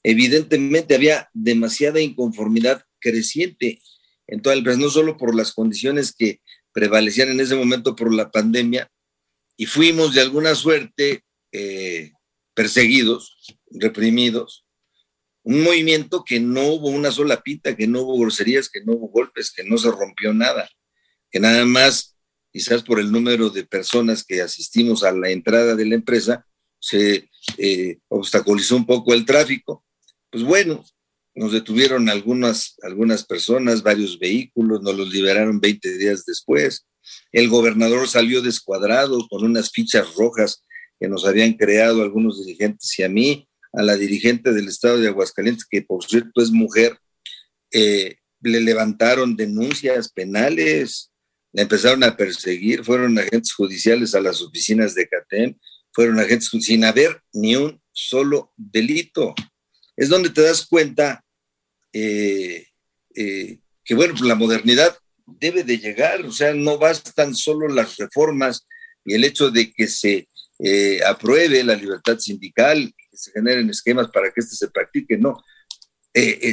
[0.03, 3.81] Evidentemente había demasiada inconformidad creciente
[4.27, 6.39] en toda la empresa, no solo por las condiciones que
[6.71, 8.89] prevalecían en ese momento por la pandemia,
[9.57, 12.11] y fuimos de alguna suerte eh,
[12.55, 13.35] perseguidos,
[13.69, 14.65] reprimidos,
[15.43, 19.09] un movimiento que no hubo una sola pita, que no hubo groserías, que no hubo
[19.09, 20.69] golpes, que no se rompió nada,
[21.29, 22.17] que nada más,
[22.51, 26.47] quizás por el número de personas que asistimos a la entrada de la empresa,
[26.79, 29.85] se eh, obstaculizó un poco el tráfico.
[30.29, 30.83] Pues bueno,
[31.35, 36.85] nos detuvieron algunas, algunas personas, varios vehículos, nos los liberaron 20 días después.
[37.31, 40.63] El gobernador salió descuadrado con unas fichas rojas
[40.99, 45.07] que nos habían creado algunos dirigentes y a mí, a la dirigente del estado de
[45.07, 46.97] Aguascalientes, que por cierto es mujer,
[47.71, 51.11] eh, le levantaron denuncias penales,
[51.51, 55.57] le empezaron a perseguir, fueron agentes judiciales a las oficinas de CATEM,
[55.91, 59.33] fueron agentes sin haber ni un solo delito.
[59.95, 61.22] Es donde te das cuenta
[61.93, 62.67] eh,
[63.15, 68.67] eh, que, bueno, la modernidad debe de llegar, o sea, no bastan solo las reformas
[69.05, 70.27] y el hecho de que se
[70.59, 75.41] eh, apruebe la libertad sindical, que se generen esquemas para que éste se practique, no.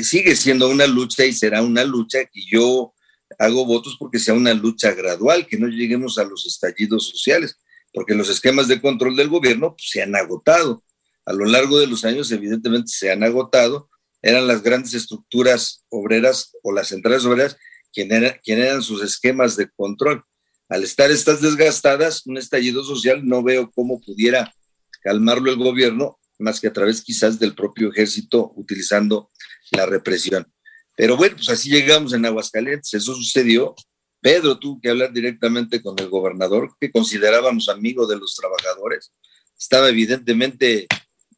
[0.03, 2.95] Sigue siendo una lucha y será una lucha que yo
[3.39, 7.57] hago votos porque sea una lucha gradual, que no lleguemos a los estallidos sociales,
[7.93, 10.83] porque los esquemas de control del gobierno pues, se han agotado.
[11.27, 13.89] A lo largo de los años, evidentemente, se han agotado.
[14.23, 17.57] Eran las grandes estructuras obreras o las centrales obreras
[17.93, 20.25] quienes eran sus esquemas de control
[20.71, 24.55] al estar estas desgastadas, un estallido social, no veo cómo pudiera
[25.03, 29.31] calmarlo el gobierno, más que a través quizás del propio ejército utilizando
[29.73, 30.47] la represión.
[30.97, 33.75] Pero bueno, pues así llegamos en Aguascalientes, eso sucedió.
[34.21, 39.13] Pedro tuvo que hablar directamente con el gobernador, que considerábamos amigo de los trabajadores.
[39.59, 40.87] Estaba evidentemente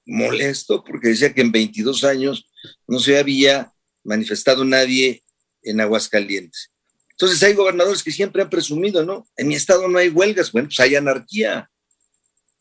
[0.05, 2.51] molesto porque decía que en 22 años
[2.87, 3.73] no se había
[4.05, 5.23] manifestado nadie
[5.63, 6.71] en Aguascalientes.
[7.11, 9.27] Entonces hay gobernadores que siempre han presumido, ¿no?
[9.37, 11.71] En mi estado no hay huelgas, bueno, pues hay anarquía.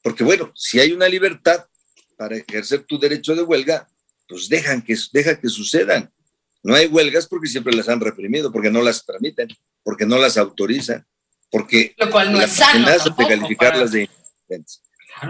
[0.03, 1.65] Porque bueno, si hay una libertad
[2.17, 3.87] para ejercer tu derecho de huelga,
[4.27, 6.11] pues dejan que, deja que sucedan.
[6.63, 9.47] No hay huelgas porque siempre las han reprimido, porque no las permiten,
[9.83, 11.05] porque no las autorizan,
[11.49, 14.09] porque lo cual no es sano de calificarlas de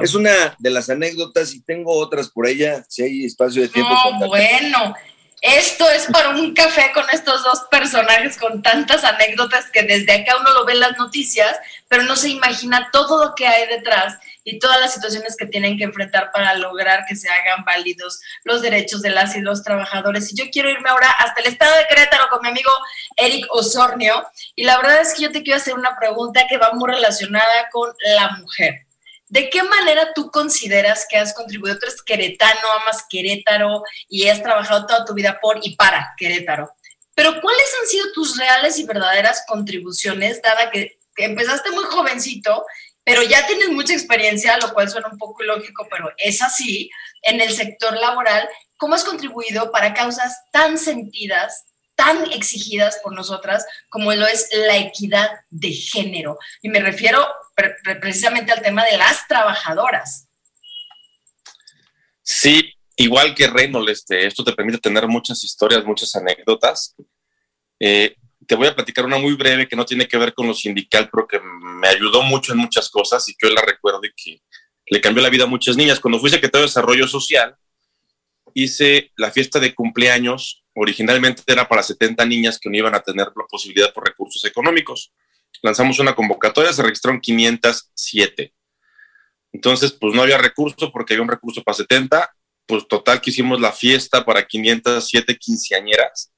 [0.02, 3.94] Es una de las anécdotas y tengo otras por ella, si hay espacio de tiempo.
[4.20, 4.96] No, bueno,
[5.42, 10.38] esto es para un café con estos dos personajes con tantas anécdotas que desde acá
[10.40, 14.20] uno lo ve en las noticias, pero no se imagina todo lo que hay detrás
[14.44, 18.62] y todas las situaciones que tienen que enfrentar para lograr que se hagan válidos los
[18.62, 20.32] derechos de las y los trabajadores.
[20.32, 22.72] Y yo quiero irme ahora hasta el estado de Querétaro con mi amigo
[23.18, 24.24] Eric Osornio.
[24.56, 27.68] Y la verdad es que yo te quiero hacer una pregunta que va muy relacionada
[27.72, 28.86] con la mujer.
[29.32, 31.80] ¿De qué manera tú consideras que has contribuido?
[31.80, 36.70] Tú eres queretano, amas Querétaro y has trabajado toda tu vida por y para Querétaro.
[37.16, 42.66] Pero ¿cuáles han sido tus reales y verdaderas contribuciones, dada que, empezaste muy jovencito,
[43.06, 46.90] pero ya tienes mucha experiencia, lo cual suena un poco ilógico, pero es así,
[47.22, 48.50] en el sector laboral?
[48.76, 54.78] ¿Cómo has contribuido para causas tan sentidas, tan exigidas por nosotras como lo es la
[54.78, 56.38] equidad de género.
[56.62, 57.26] Y me refiero
[58.00, 60.28] precisamente al tema de las trabajadoras.
[62.22, 66.96] Sí, igual que Reynolds, este, esto te permite tener muchas historias, muchas anécdotas.
[67.80, 68.16] Eh,
[68.48, 71.10] te voy a platicar una muy breve que no tiene que ver con lo sindical,
[71.12, 74.42] pero que me ayudó mucho en muchas cosas y que hoy la recuerdo y que
[74.88, 76.00] le cambió la vida a muchas niñas.
[76.00, 77.56] Cuando fui secretario de Desarrollo Social,
[78.54, 80.64] hice la fiesta de cumpleaños.
[80.74, 85.14] Originalmente era para 70 niñas que no iban a tener la posibilidad por recursos económicos.
[85.62, 88.54] Lanzamos una convocatoria, se registraron 507.
[89.54, 92.34] Entonces, pues no había recurso porque había un recurso para 70.
[92.66, 96.32] Pues total que hicimos la fiesta para 507 quinceañeras.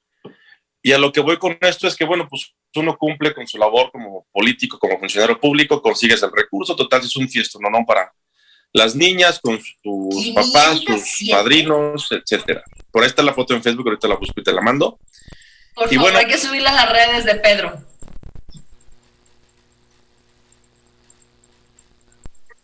[0.82, 3.56] Y a lo que voy con esto es que, bueno, pues uno cumple con su
[3.56, 7.70] labor como político, como funcionario público, consigues el recurso, total es un fiesto, ¿no?
[7.70, 8.12] no para
[8.72, 12.62] las niñas, con sus papás, sus padrinos, etcétera.
[12.90, 14.98] Por ahí está la foto en Facebook, ahorita la busco y te la mando.
[15.74, 17.78] Por y favor, bueno, hay que subirla a las redes de Pedro.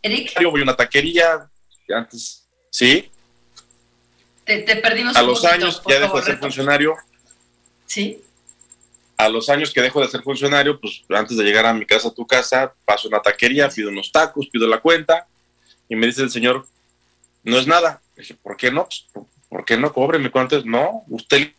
[0.03, 0.41] Eric.
[0.41, 1.51] Yo voy a una taquería,
[1.89, 3.11] antes, ¿sí?
[4.45, 6.97] Te, perdimos A los años ya dejo de ser funcionario.
[7.87, 8.23] Sí.
[9.17, 12.09] A los años que dejo de ser funcionario, pues antes de llegar a mi casa,
[12.09, 15.27] a tu casa, paso una taquería, pido unos tacos, pido la cuenta,
[15.89, 16.67] y me dice el señor,
[17.45, 18.01] no es nada.
[18.17, 18.85] dije, ¿por qué no?
[18.85, 19.93] Pues, ¿Por qué no?
[19.93, 21.53] Cóbreme cuánto No, usted.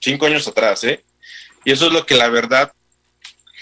[0.00, 1.04] Cinco años atrás, ¿eh?
[1.64, 2.72] Y eso es lo que la verdad.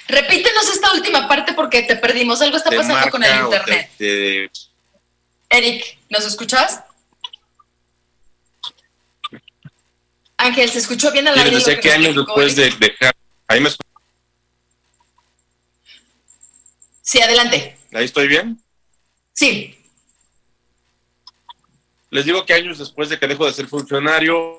[0.08, 2.40] Repítenos esta última parte porque te perdimos.
[2.40, 3.90] Algo está pasando con el internet.
[5.50, 6.82] Eric, ¿nos escuchas?
[10.38, 11.60] Ángel, ¿se escuchó bien al aire?
[11.60, 13.14] Sé que años después de dejar.
[13.46, 13.70] Ahí me
[17.02, 17.78] Sí, adelante.
[17.92, 18.62] ¿Ahí estoy bien?
[19.32, 19.78] Sí.
[22.10, 24.58] Les digo que años después de que dejo de ser funcionario,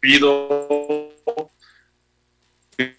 [0.00, 1.14] pido,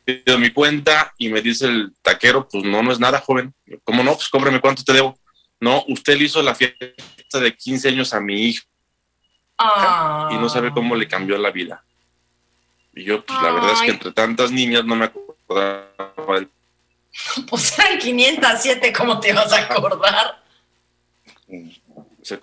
[0.05, 3.53] pido mi cuenta y me dice el taquero, pues no, no es nada, joven.
[3.83, 4.13] ¿Cómo no?
[4.13, 5.17] Pues cóbreme cuánto te debo.
[5.59, 8.65] No, usted le hizo la fiesta de 15 años a mi hijo
[10.31, 11.83] y no sabe cómo le cambió la vida.
[12.93, 15.89] Y yo, pues la verdad es que entre tantas niñas no me acordaba.
[17.49, 20.43] Pues eran 507, ¿cómo te vas a acordar?
[22.21, 22.39] Se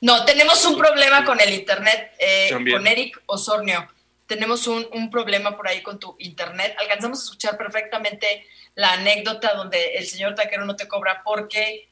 [0.00, 3.88] no, tenemos un problema con el internet, eh, con Eric Osornio
[4.26, 6.76] tenemos un, problema por ahí con tu internet.
[6.78, 11.88] Alcanzamos a escuchar perfectamente la anécdota donde el señor taquero no te cobra porque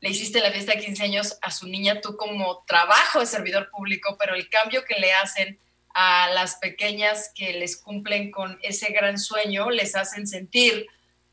[0.00, 3.70] le hiciste la fiesta de 15 años a su niña, tú como trabajo de servidor
[3.70, 5.58] público, pero el cambio que le hacen
[5.98, 10.86] a las pequeñas que les cumplen con ese gran sueño, les hacen sentir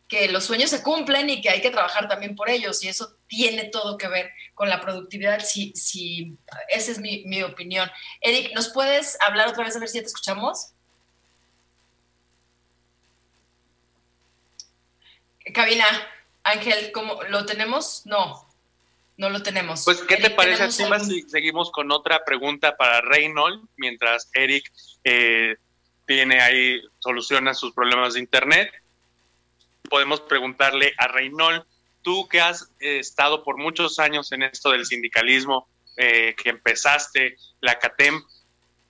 [0.08, 3.18] que los sueños se cumplen y que hay que trabajar también por ellos y eso
[3.28, 6.38] tiene todo que ver con la productividad, si, si
[6.70, 7.92] esa es mi, mi opinión.
[8.22, 10.70] Eric, ¿nos puedes hablar otra vez a ver si ya te escuchamos?
[15.54, 15.86] Cabina,
[16.44, 18.06] Ángel, ¿cómo, ¿lo tenemos?
[18.06, 18.48] No,
[19.18, 19.84] no lo tenemos.
[19.86, 24.72] Pues, ¿qué te parece, si seguimos con otra pregunta para Reynold mientras Eric
[25.04, 25.56] eh,
[26.06, 28.72] tiene ahí, soluciona sus problemas de internet?
[29.90, 31.64] podemos preguntarle a Reynold,
[32.02, 37.38] tú que has eh, estado por muchos años en esto del sindicalismo, eh, que empezaste
[37.62, 38.24] la CATEM,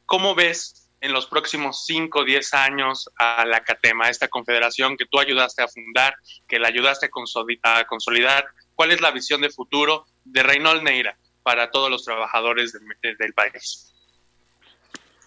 [0.05, 4.95] ¿cómo ves en los próximos 5 o 10 años a la CATEM, a esta confederación
[4.95, 6.15] que tú ayudaste a fundar,
[6.47, 8.45] que la ayudaste a consolidar?
[8.75, 13.93] ¿Cuál es la visión de futuro de Reynold Neira para todos los trabajadores del país?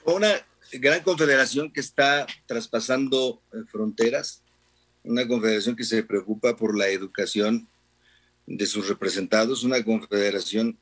[0.05, 0.34] Una
[0.72, 4.42] gran confederación que está traspasando eh, fronteras,
[5.05, 7.68] una confederación que se preocupa por la educación
[8.47, 10.78] de sus representados, una confederación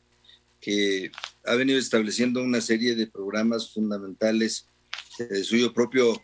[0.60, 1.10] que
[1.44, 4.66] ha venido estableciendo una serie de programas fundamentales
[5.18, 6.22] de suyo propio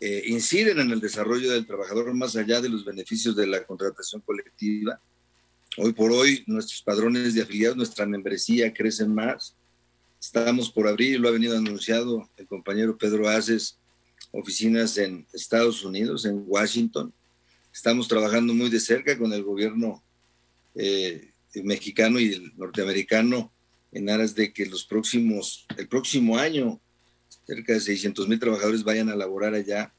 [0.00, 4.22] eh, inciden en el desarrollo del trabajador más allá de los beneficios de la contratación
[4.22, 5.00] colectiva.
[5.76, 9.54] Hoy por hoy nuestros padrones de afiliados, nuestra membresía crecen más.
[10.20, 13.78] Estamos por abrir, lo ha venido anunciado el compañero Pedro Aces,
[14.32, 17.12] oficinas en Estados Unidos, en Washington,
[17.72, 20.02] Estamos trabajando muy de cerca con el gobierno
[20.74, 23.52] eh, mexicano y el norteamericano
[23.92, 26.80] en aras de que los próximos, el próximo año,
[27.46, 29.92] cerca de 600 mil trabajadores vayan a laborar allá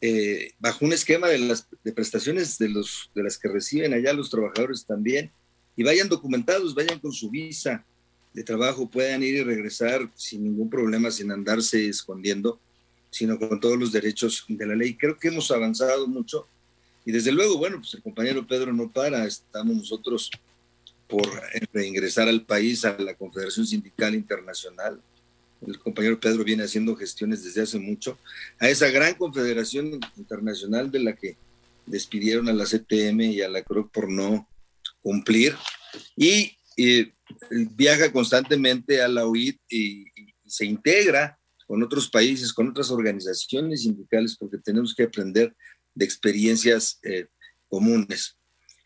[0.00, 4.12] eh, bajo un esquema de las de prestaciones de, los, de las que reciben allá
[4.12, 5.30] los trabajadores también
[5.76, 7.84] y vayan documentados, vayan con su visa
[8.34, 12.60] de trabajo puedan ir y regresar sin ningún problema, sin andarse escondiendo,
[13.08, 14.96] sino con todos los derechos de la ley.
[14.96, 16.48] Creo que hemos avanzado mucho
[17.06, 20.30] y desde luego, bueno, pues el compañero Pedro no para, estamos nosotros
[21.06, 21.28] por
[21.72, 25.00] reingresar al país, a la Confederación Sindical Internacional.
[25.66, 28.18] El compañero Pedro viene haciendo gestiones desde hace mucho,
[28.58, 31.36] a esa gran confederación internacional de la que
[31.86, 34.48] despidieron a la CTM y a la CROC por no
[35.02, 35.54] cumplir.
[36.16, 36.52] Y
[37.76, 40.04] viaja constantemente a la OIT y,
[40.46, 45.56] se integra con otros países, con otras organizaciones sindicales, porque tenemos que aprender
[45.94, 47.26] de experiencias eh,
[47.66, 48.36] comunes.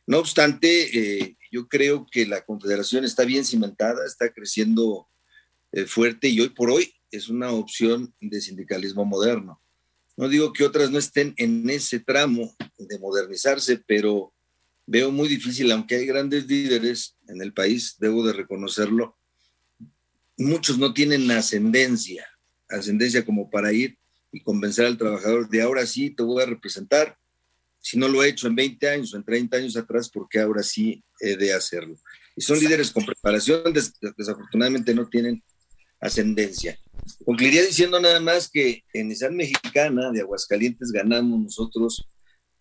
[0.07, 5.09] No obstante, eh, yo creo que la Confederación está bien cimentada, está creciendo
[5.73, 9.61] eh, fuerte y hoy por hoy es una opción de sindicalismo moderno.
[10.17, 14.33] No digo que otras no estén en ese tramo de modernizarse, pero
[14.87, 19.17] veo muy difícil, aunque hay grandes líderes en el país, debo de reconocerlo,
[20.37, 22.27] muchos no tienen ascendencia,
[22.69, 23.99] ascendencia como para ir
[24.33, 27.17] y convencer al trabajador de ahora sí te voy a representar,
[27.81, 30.63] si no lo he hecho en 20 años o en 30 años atrás, porque ahora
[30.63, 31.97] sí he de hacerlo.
[32.35, 35.43] Y son líderes con preparación, desafortunadamente no tienen
[36.01, 36.79] ascendencia.
[37.25, 42.09] Concluiría diciendo nada más que en Nissan Mexicana de Aguascalientes ganamos nosotros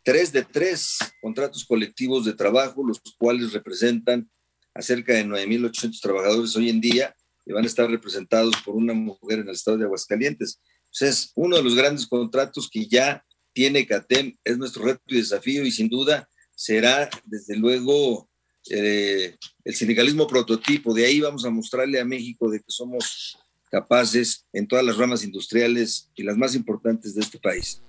[0.03, 4.29] tres de tres contratos colectivos de trabajo, los cuales representan
[4.73, 7.15] a cerca de 9.800 trabajadores hoy en día
[7.45, 10.61] y van a estar representados por una mujer en el estado de Aguascalientes.
[11.01, 13.23] es uno de los grandes contratos que ya
[13.53, 18.29] tiene CATEM, es nuestro reto y desafío y sin duda será desde luego
[18.71, 20.93] eh, el sindicalismo prototipo.
[20.93, 23.37] De ahí vamos a mostrarle a México de que somos
[23.69, 27.81] capaces en todas las ramas industriales y las más importantes de este país.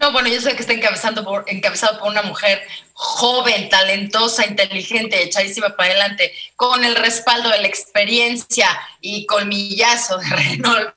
[0.00, 2.62] No, bueno, yo sé que está encabezando por, encabezado por una mujer
[2.92, 8.68] joven, talentosa, inteligente, echadísima para adelante, con el respaldo de la experiencia
[9.00, 10.94] y colmillazo de Renault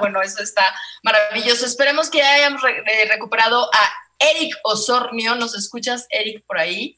[0.00, 0.64] Bueno, eso está
[1.02, 1.66] maravilloso.
[1.66, 5.34] Esperemos que hayamos eh, recuperado a Eric Osornio.
[5.34, 6.96] ¿Nos escuchas, Eric, por ahí?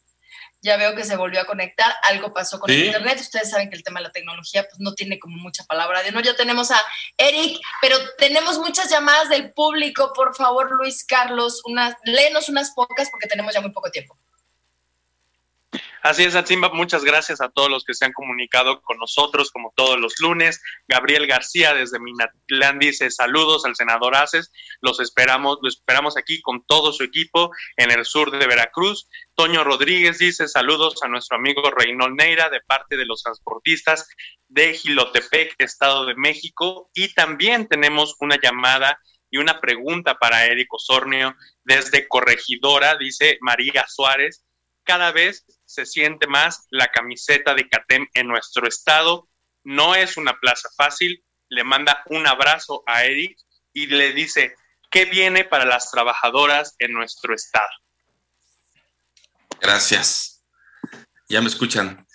[0.62, 3.76] Ya veo que se volvió a conectar, algo pasó con el internet, ustedes saben que
[3.76, 6.70] el tema de la tecnología pues no tiene como mucha palabra de no, ya tenemos
[6.70, 6.80] a
[7.16, 13.10] Eric, pero tenemos muchas llamadas del público, por favor Luis Carlos, unas, léenos unas pocas
[13.10, 14.18] porque tenemos ya muy poco tiempo.
[16.02, 19.74] Así es, Atzimba, muchas gracias a todos los que se han comunicado con nosotros, como
[19.76, 20.62] todos los lunes.
[20.88, 26.64] Gabriel García desde Minatlán dice saludos al senador Aces, los esperamos, lo esperamos aquí con
[26.64, 29.10] todo su equipo en el sur de Veracruz.
[29.34, 34.08] Toño Rodríguez dice saludos a nuestro amigo Reynold Neira de parte de los transportistas
[34.48, 36.88] de Gilotepec, Estado de México.
[36.94, 38.98] Y también tenemos una llamada
[39.30, 44.44] y una pregunta para Eric Osornio desde Corregidora, dice María Suárez
[44.84, 49.28] cada vez se siente más la camiseta de CATEM en nuestro estado.
[49.64, 51.22] No es una plaza fácil.
[51.48, 53.38] Le manda un abrazo a Eric
[53.72, 54.54] y le dice,
[54.90, 57.70] ¿qué viene para las trabajadoras en nuestro estado?
[59.60, 60.44] Gracias.
[61.28, 62.06] Ya me escuchan.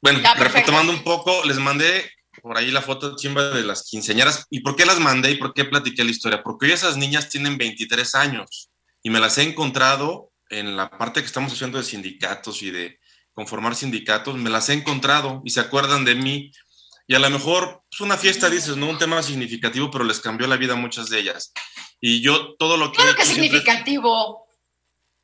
[0.00, 0.20] Bueno,
[0.52, 4.46] retomando un poco, les mandé por ahí la foto chimba de las quinceañeras.
[4.50, 6.42] ¿Y por qué las mandé y por qué platiqué la historia?
[6.42, 8.70] Porque hoy esas niñas tienen 23 años
[9.02, 13.00] y me las he encontrado en la parte que estamos haciendo de sindicatos y de
[13.32, 16.52] conformar sindicatos, me las he encontrado y se acuerdan de mí.
[17.06, 20.20] Y a lo mejor es pues, una fiesta, dices, no un tema significativo, pero les
[20.20, 21.52] cambió la vida a muchas de ellas.
[22.00, 22.96] Y yo todo lo que...
[22.96, 24.46] Claro que es significativo.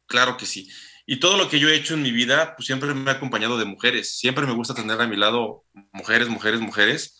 [0.06, 0.68] Claro que sí.
[1.06, 3.58] Y todo lo que yo he hecho en mi vida, pues siempre me ha acompañado
[3.58, 4.18] de mujeres.
[4.18, 7.18] Siempre me gusta tener a mi lado mujeres, mujeres, mujeres.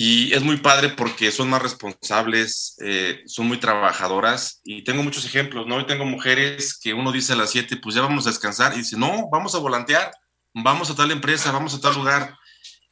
[0.00, 5.24] Y es muy padre porque son más responsables, eh, son muy trabajadoras y tengo muchos
[5.24, 5.74] ejemplos, ¿no?
[5.74, 8.76] Hoy tengo mujeres que uno dice a las 7, pues ya vamos a descansar y
[8.76, 10.12] dice, no, vamos a volantear,
[10.54, 12.38] vamos a tal empresa, vamos a tal lugar.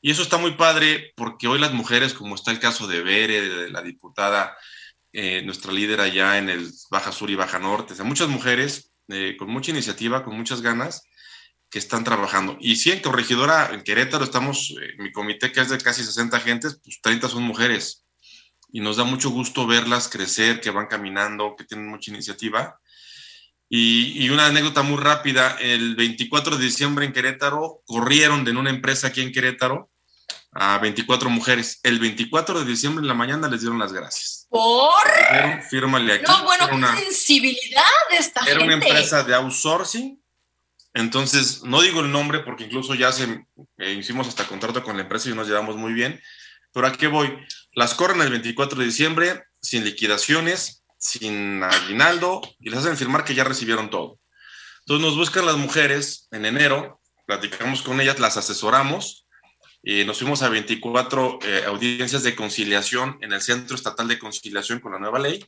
[0.00, 3.40] Y eso está muy padre porque hoy las mujeres, como está el caso de Bere,
[3.40, 4.56] de la diputada,
[5.12, 8.90] eh, nuestra líder allá en el Baja Sur y Baja Norte, o sea, muchas mujeres
[9.06, 11.04] eh, con mucha iniciativa, con muchas ganas,
[11.70, 12.56] que están trabajando.
[12.60, 16.40] Y sí, en Corregidora, en Querétaro, estamos, eh, mi comité que es de casi 60
[16.40, 18.04] gentes, pues 30 son mujeres.
[18.72, 22.78] Y nos da mucho gusto verlas crecer, que van caminando, que tienen mucha iniciativa.
[23.68, 28.70] Y, y, una anécdota muy rápida, el 24 de diciembre en Querétaro, corrieron de una
[28.70, 29.90] empresa aquí en Querétaro
[30.52, 31.80] a 24 mujeres.
[31.82, 34.46] El 24 de diciembre en la mañana les dieron las gracias.
[34.48, 35.62] ¿Por?
[35.68, 36.24] fírmale aquí.
[36.26, 40.22] No, bueno, qué sensibilidad de esta era una empresa de outsourcing
[40.96, 43.46] entonces, no digo el nombre porque incluso ya se,
[43.78, 46.20] eh, hicimos hasta contrato con la empresa y nos llevamos muy bien,
[46.72, 47.32] pero ¿a qué voy?
[47.72, 53.34] Las corren el 24 de diciembre sin liquidaciones, sin aguinaldo y les hacen firmar que
[53.34, 54.18] ya recibieron todo.
[54.80, 59.26] Entonces nos buscan las mujeres en enero, platicamos con ellas, las asesoramos
[59.88, 64.80] eh, nos fuimos a 24 eh, audiencias de conciliación en el Centro Estatal de Conciliación
[64.80, 65.46] con la nueva ley.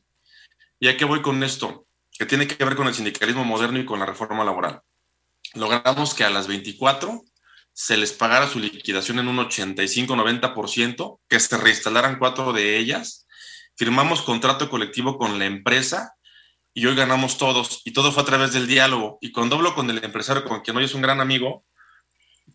[0.79, 1.87] ¿Y a qué voy con esto?
[2.17, 4.81] Que tiene que ver con el sindicalismo moderno y con la reforma laboral.
[5.53, 7.23] Logramos que a las 24
[7.73, 13.25] se les pagara su liquidación en un 85-90%, que se reinstalaran cuatro de ellas.
[13.75, 16.13] Firmamos contrato colectivo con la empresa
[16.73, 17.81] y hoy ganamos todos.
[17.85, 19.17] Y todo fue a través del diálogo.
[19.21, 21.63] Y cuando hablo con el empresario, con quien hoy es un gran amigo,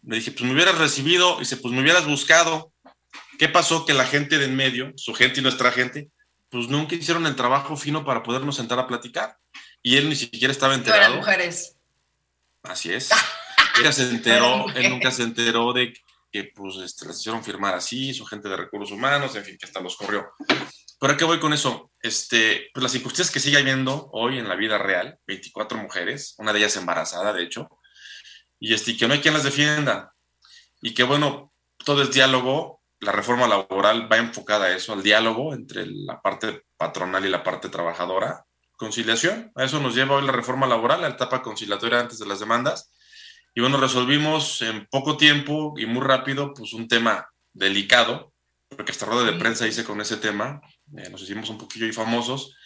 [0.03, 2.73] le dije, pues me hubieras recibido, y dice, pues me hubieras buscado.
[3.39, 3.87] ¿Qué pasó?
[3.87, 6.11] Que la gente de en medio, su gente y nuestra gente,
[6.51, 9.37] pues nunca hicieron el trabajo fino para podernos sentar a platicar.
[9.83, 11.17] Y él ni siquiera estaba enterado.
[11.17, 11.77] mujeres.
[12.65, 13.11] Así es.
[13.79, 15.95] Ella se enteró, él nunca se enteró de
[16.33, 19.67] que pues este, les hicieron firmar así, su gente de recursos humanos, en fin, que
[19.67, 20.33] hasta los corrió.
[20.99, 21.93] ¿Pero a qué voy con eso?
[22.01, 26.53] Este, pues las injusticias que sigue habiendo hoy en la vida real, 24 mujeres, una
[26.53, 27.69] de ellas embarazada, de hecho,
[28.59, 30.12] y este, que no hay quien las defienda.
[30.81, 31.53] Y que bueno,
[31.85, 36.62] todo el diálogo, la reforma laboral va enfocada a eso, al diálogo entre la parte
[36.77, 38.45] patronal y la parte trabajadora.
[38.77, 42.41] Conciliación, a eso nos lleva hoy la reforma laboral, la etapa conciliatoria antes de las
[42.41, 42.91] demandas.
[43.55, 48.33] Y bueno, resolvimos en poco tiempo y muy rápido, pues un tema delicado,
[48.68, 50.61] porque esta rueda de prensa hice con ese tema,
[50.97, 52.57] eh, nos hicimos un poquillo y famosos,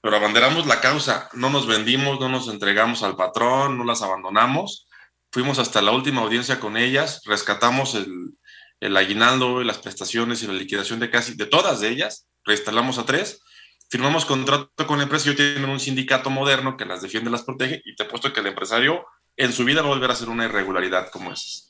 [0.00, 4.88] pero abanderamos la causa, no nos vendimos, no nos entregamos al patrón, no las abandonamos,
[5.30, 8.38] fuimos hasta la última audiencia con ellas, rescatamos el,
[8.80, 13.04] el aguinaldo, las prestaciones y la liquidación de casi de todas de ellas, reinstalamos a
[13.04, 13.42] tres,
[13.88, 17.82] firmamos contrato con la empresa y tienen un sindicato moderno que las defiende, las protege
[17.84, 19.06] y te he puesto que el empresario
[19.36, 21.66] en su vida va a volver a hacer una irregularidad como esa.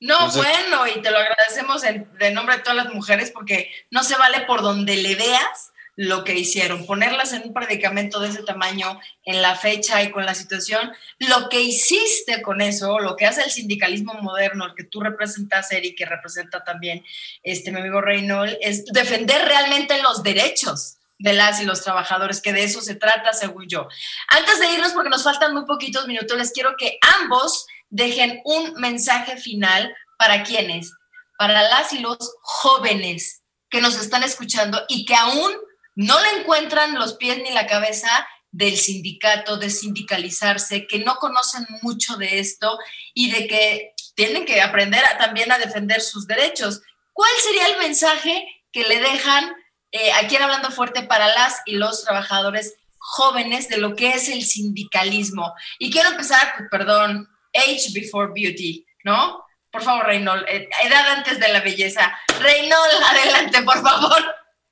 [0.00, 4.02] No, bueno, y te lo agradecemos en, de nombre de todas las mujeres porque no
[4.02, 8.42] se vale por donde le veas lo que hicieron, ponerlas en un predicamento de ese
[8.42, 13.26] tamaño en la fecha y con la situación, lo que hiciste con eso, lo que
[13.26, 17.04] hace el sindicalismo moderno, el que tú representas, Eric, que representa también
[17.42, 22.52] este, mi amigo Reynold, es defender realmente los derechos de las y los trabajadores, que
[22.52, 23.86] de eso se trata, según yo.
[24.28, 28.72] Antes de irnos, porque nos faltan muy poquitos minutos, les quiero que ambos dejen un
[28.74, 30.92] mensaje final para quienes,
[31.38, 35.52] para las y los jóvenes que nos están escuchando y que aún
[35.94, 41.66] no le encuentran los pies ni la cabeza del sindicato, de sindicalizarse, que no conocen
[41.82, 42.78] mucho de esto
[43.12, 46.80] y de que tienen que aprender también a defender sus derechos.
[47.12, 49.54] ¿Cuál sería el mensaje que le dejan
[49.92, 54.28] eh, aquí en Hablando Fuerte para las y los trabajadores jóvenes de lo que es
[54.28, 55.52] el sindicalismo?
[55.78, 59.44] Y quiero empezar, pues, perdón, age before beauty, ¿no?
[59.70, 62.12] Por favor, Reynold, eh, edad antes de la belleza.
[62.40, 64.22] Reynold, adelante, por favor.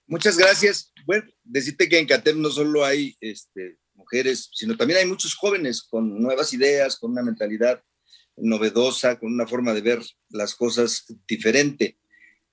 [0.07, 5.07] Muchas gracias bueno, decirte que en CATEM no solo hay este, mujeres, sino también hay
[5.07, 7.83] muchos jóvenes con nuevas ideas, con una mentalidad
[8.37, 11.99] novedosa, con una forma de ver las cosas diferente.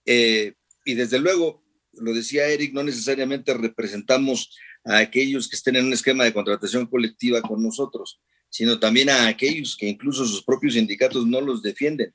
[0.05, 0.53] Eh,
[0.85, 1.64] y desde luego,
[1.97, 6.85] lo decía Eric, no necesariamente representamos a aquellos que estén en un esquema de contratación
[6.85, 8.19] colectiva con nosotros,
[8.49, 12.13] sino también a aquellos que incluso sus propios sindicatos no los defienden.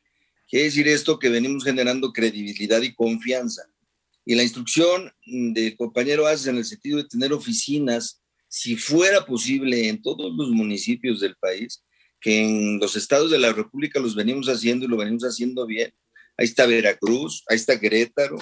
[0.48, 3.62] Quiere decir esto que venimos generando credibilidad y confianza
[4.24, 9.88] y la instrucción del compañero Aces en el sentido de tener oficinas, si fuera posible,
[9.88, 11.82] en todos los municipios del país,
[12.20, 15.92] que en los estados de la República los venimos haciendo y lo venimos haciendo bien.
[16.36, 18.38] Ahí está Veracruz, ahí está Querétaro,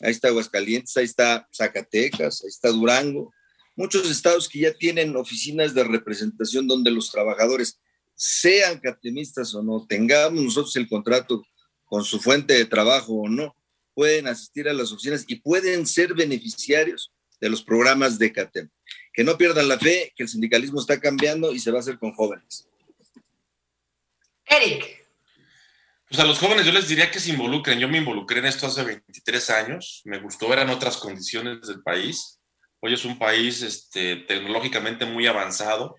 [0.00, 3.32] ahí está Aguascalientes, ahí está Zacatecas, ahí está Durango.
[3.76, 7.78] Muchos estados que ya tienen oficinas de representación donde los trabajadores,
[8.14, 11.42] sean catemistas o no, tengamos nosotros el contrato
[11.86, 13.56] con su fuente de trabajo o no,
[13.94, 18.68] pueden asistir a las oficinas y pueden ser beneficiarios de los programas de CATEM.
[19.12, 21.98] Que no pierdan la fe, que el sindicalismo está cambiando y se va a hacer
[21.98, 22.68] con jóvenes.
[24.44, 25.00] Eric.
[26.10, 27.78] Pues a los jóvenes yo les diría que se involucren.
[27.78, 30.02] Yo me involucré en esto hace 23 años.
[30.04, 32.40] Me gustó ver en otras condiciones del país.
[32.80, 35.94] Hoy es un país este, tecnológicamente muy avanzado,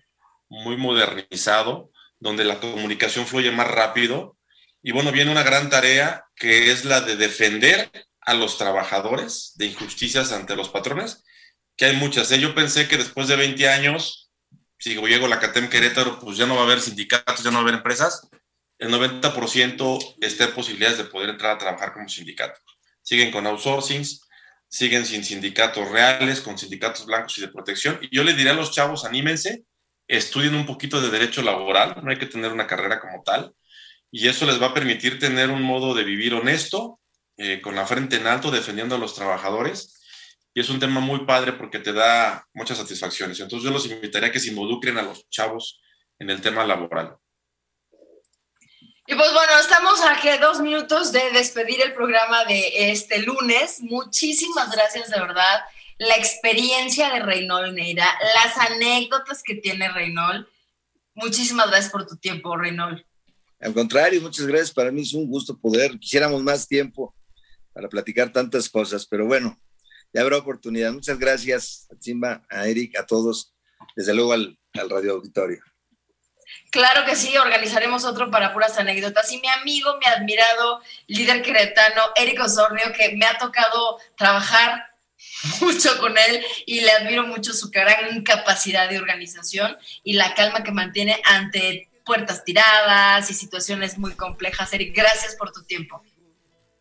[0.50, 1.90] muy modernizado,
[2.20, 4.36] donde la comunicación fluye más rápido
[4.82, 7.90] y bueno, viene una gran tarea que es la de defender
[8.20, 11.24] a los trabajadores de injusticias ante los patrones,
[11.74, 12.30] que hay muchas.
[12.32, 12.38] ¿eh?
[12.38, 14.30] Yo pensé que después de 20 años,
[14.78, 17.54] si llego a la CATEM Querétaro, pues ya no va a haber sindicatos, ya no
[17.54, 18.28] va a haber empresas.
[18.78, 22.60] El 90% está en posibilidades de poder entrar a trabajar como sindicato.
[23.02, 24.28] Siguen con outsourcings,
[24.68, 27.98] siguen sin sindicatos reales, con sindicatos blancos y de protección.
[28.02, 29.64] Y yo le diré a los chavos, anímense,
[30.08, 33.54] estudien un poquito de derecho laboral, no hay que tener una carrera como tal
[34.14, 37.00] y eso les va a permitir tener un modo de vivir honesto,
[37.38, 39.98] eh, con la frente en alto, defendiendo a los trabajadores.
[40.52, 43.40] Y es un tema muy padre porque te da muchas satisfacciones.
[43.40, 45.80] Entonces yo los invitaría a que se involucren a los chavos
[46.18, 47.16] en el tema laboral.
[49.12, 53.80] Y pues bueno, estamos a que dos minutos de despedir el programa de este lunes.
[53.82, 55.60] Muchísimas gracias de verdad.
[55.98, 60.46] La experiencia de Reynold Neira, las anécdotas que tiene Reynold.
[61.12, 63.04] Muchísimas gracias por tu tiempo, Reynold.
[63.60, 64.70] Al contrario, muchas gracias.
[64.70, 67.14] Para mí es un gusto poder, quisiéramos más tiempo
[67.74, 69.60] para platicar tantas cosas, pero bueno,
[70.14, 70.90] ya habrá oportunidad.
[70.90, 73.54] Muchas gracias a Chimba, a Eric, a todos,
[73.94, 75.62] desde luego al, al radio auditorio.
[76.72, 79.30] Claro que sí, organizaremos otro para puras anécdotas.
[79.30, 84.86] Y mi amigo, mi admirado líder queretano, Eric Osornio, que me ha tocado trabajar
[85.60, 90.62] mucho con él y le admiro mucho su gran capacidad de organización y la calma
[90.62, 94.72] que mantiene ante puertas tiradas y situaciones muy complejas.
[94.72, 96.02] Eric, gracias por tu tiempo.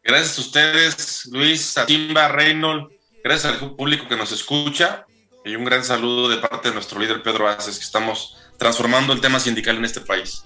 [0.02, 5.06] Gracias a ustedes, Luis, a Timba, Reynolds, gracias al público que nos escucha
[5.44, 9.22] y un gran saludo de parte de nuestro líder Pedro Aces, que estamos transformando el
[9.22, 10.44] tema sindical en este país.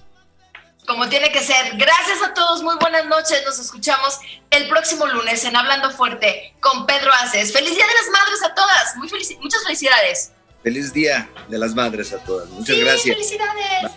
[0.86, 1.76] Como tiene que ser.
[1.76, 3.42] Gracias a todos, muy buenas noches.
[3.44, 7.52] Nos escuchamos el próximo lunes en Hablando Fuerte con Pedro Aces.
[7.52, 8.96] Feliz Día de las Madres a todas.
[8.96, 10.32] Muy felici muchas felicidades.
[10.62, 12.48] Feliz Día de las Madres a todas.
[12.48, 13.16] Muchas sí, gracias.
[13.16, 13.92] Felicidades.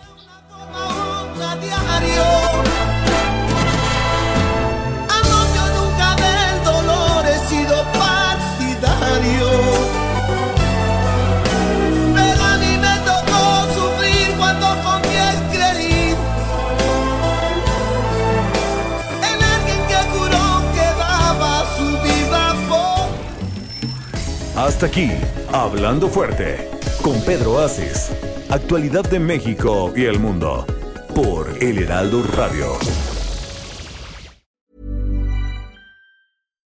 [1.87, 2.78] Anoche
[24.69, 25.09] Hasta aquí,
[25.51, 26.69] Hablando Fuerte,
[27.01, 27.57] con Pedro.
[28.49, 30.63] Actualidad de México y el mundo,
[31.15, 32.77] por El Heraldo Radio.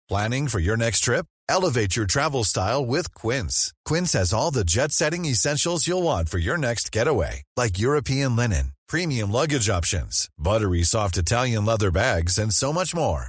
[0.09, 1.27] Planning for your next trip?
[1.49, 3.73] Elevate your travel style with Quince.
[3.85, 8.35] Quince has all the jet setting essentials you'll want for your next getaway, like European
[8.35, 13.29] linen, premium luggage options, buttery soft Italian leather bags, and so much more.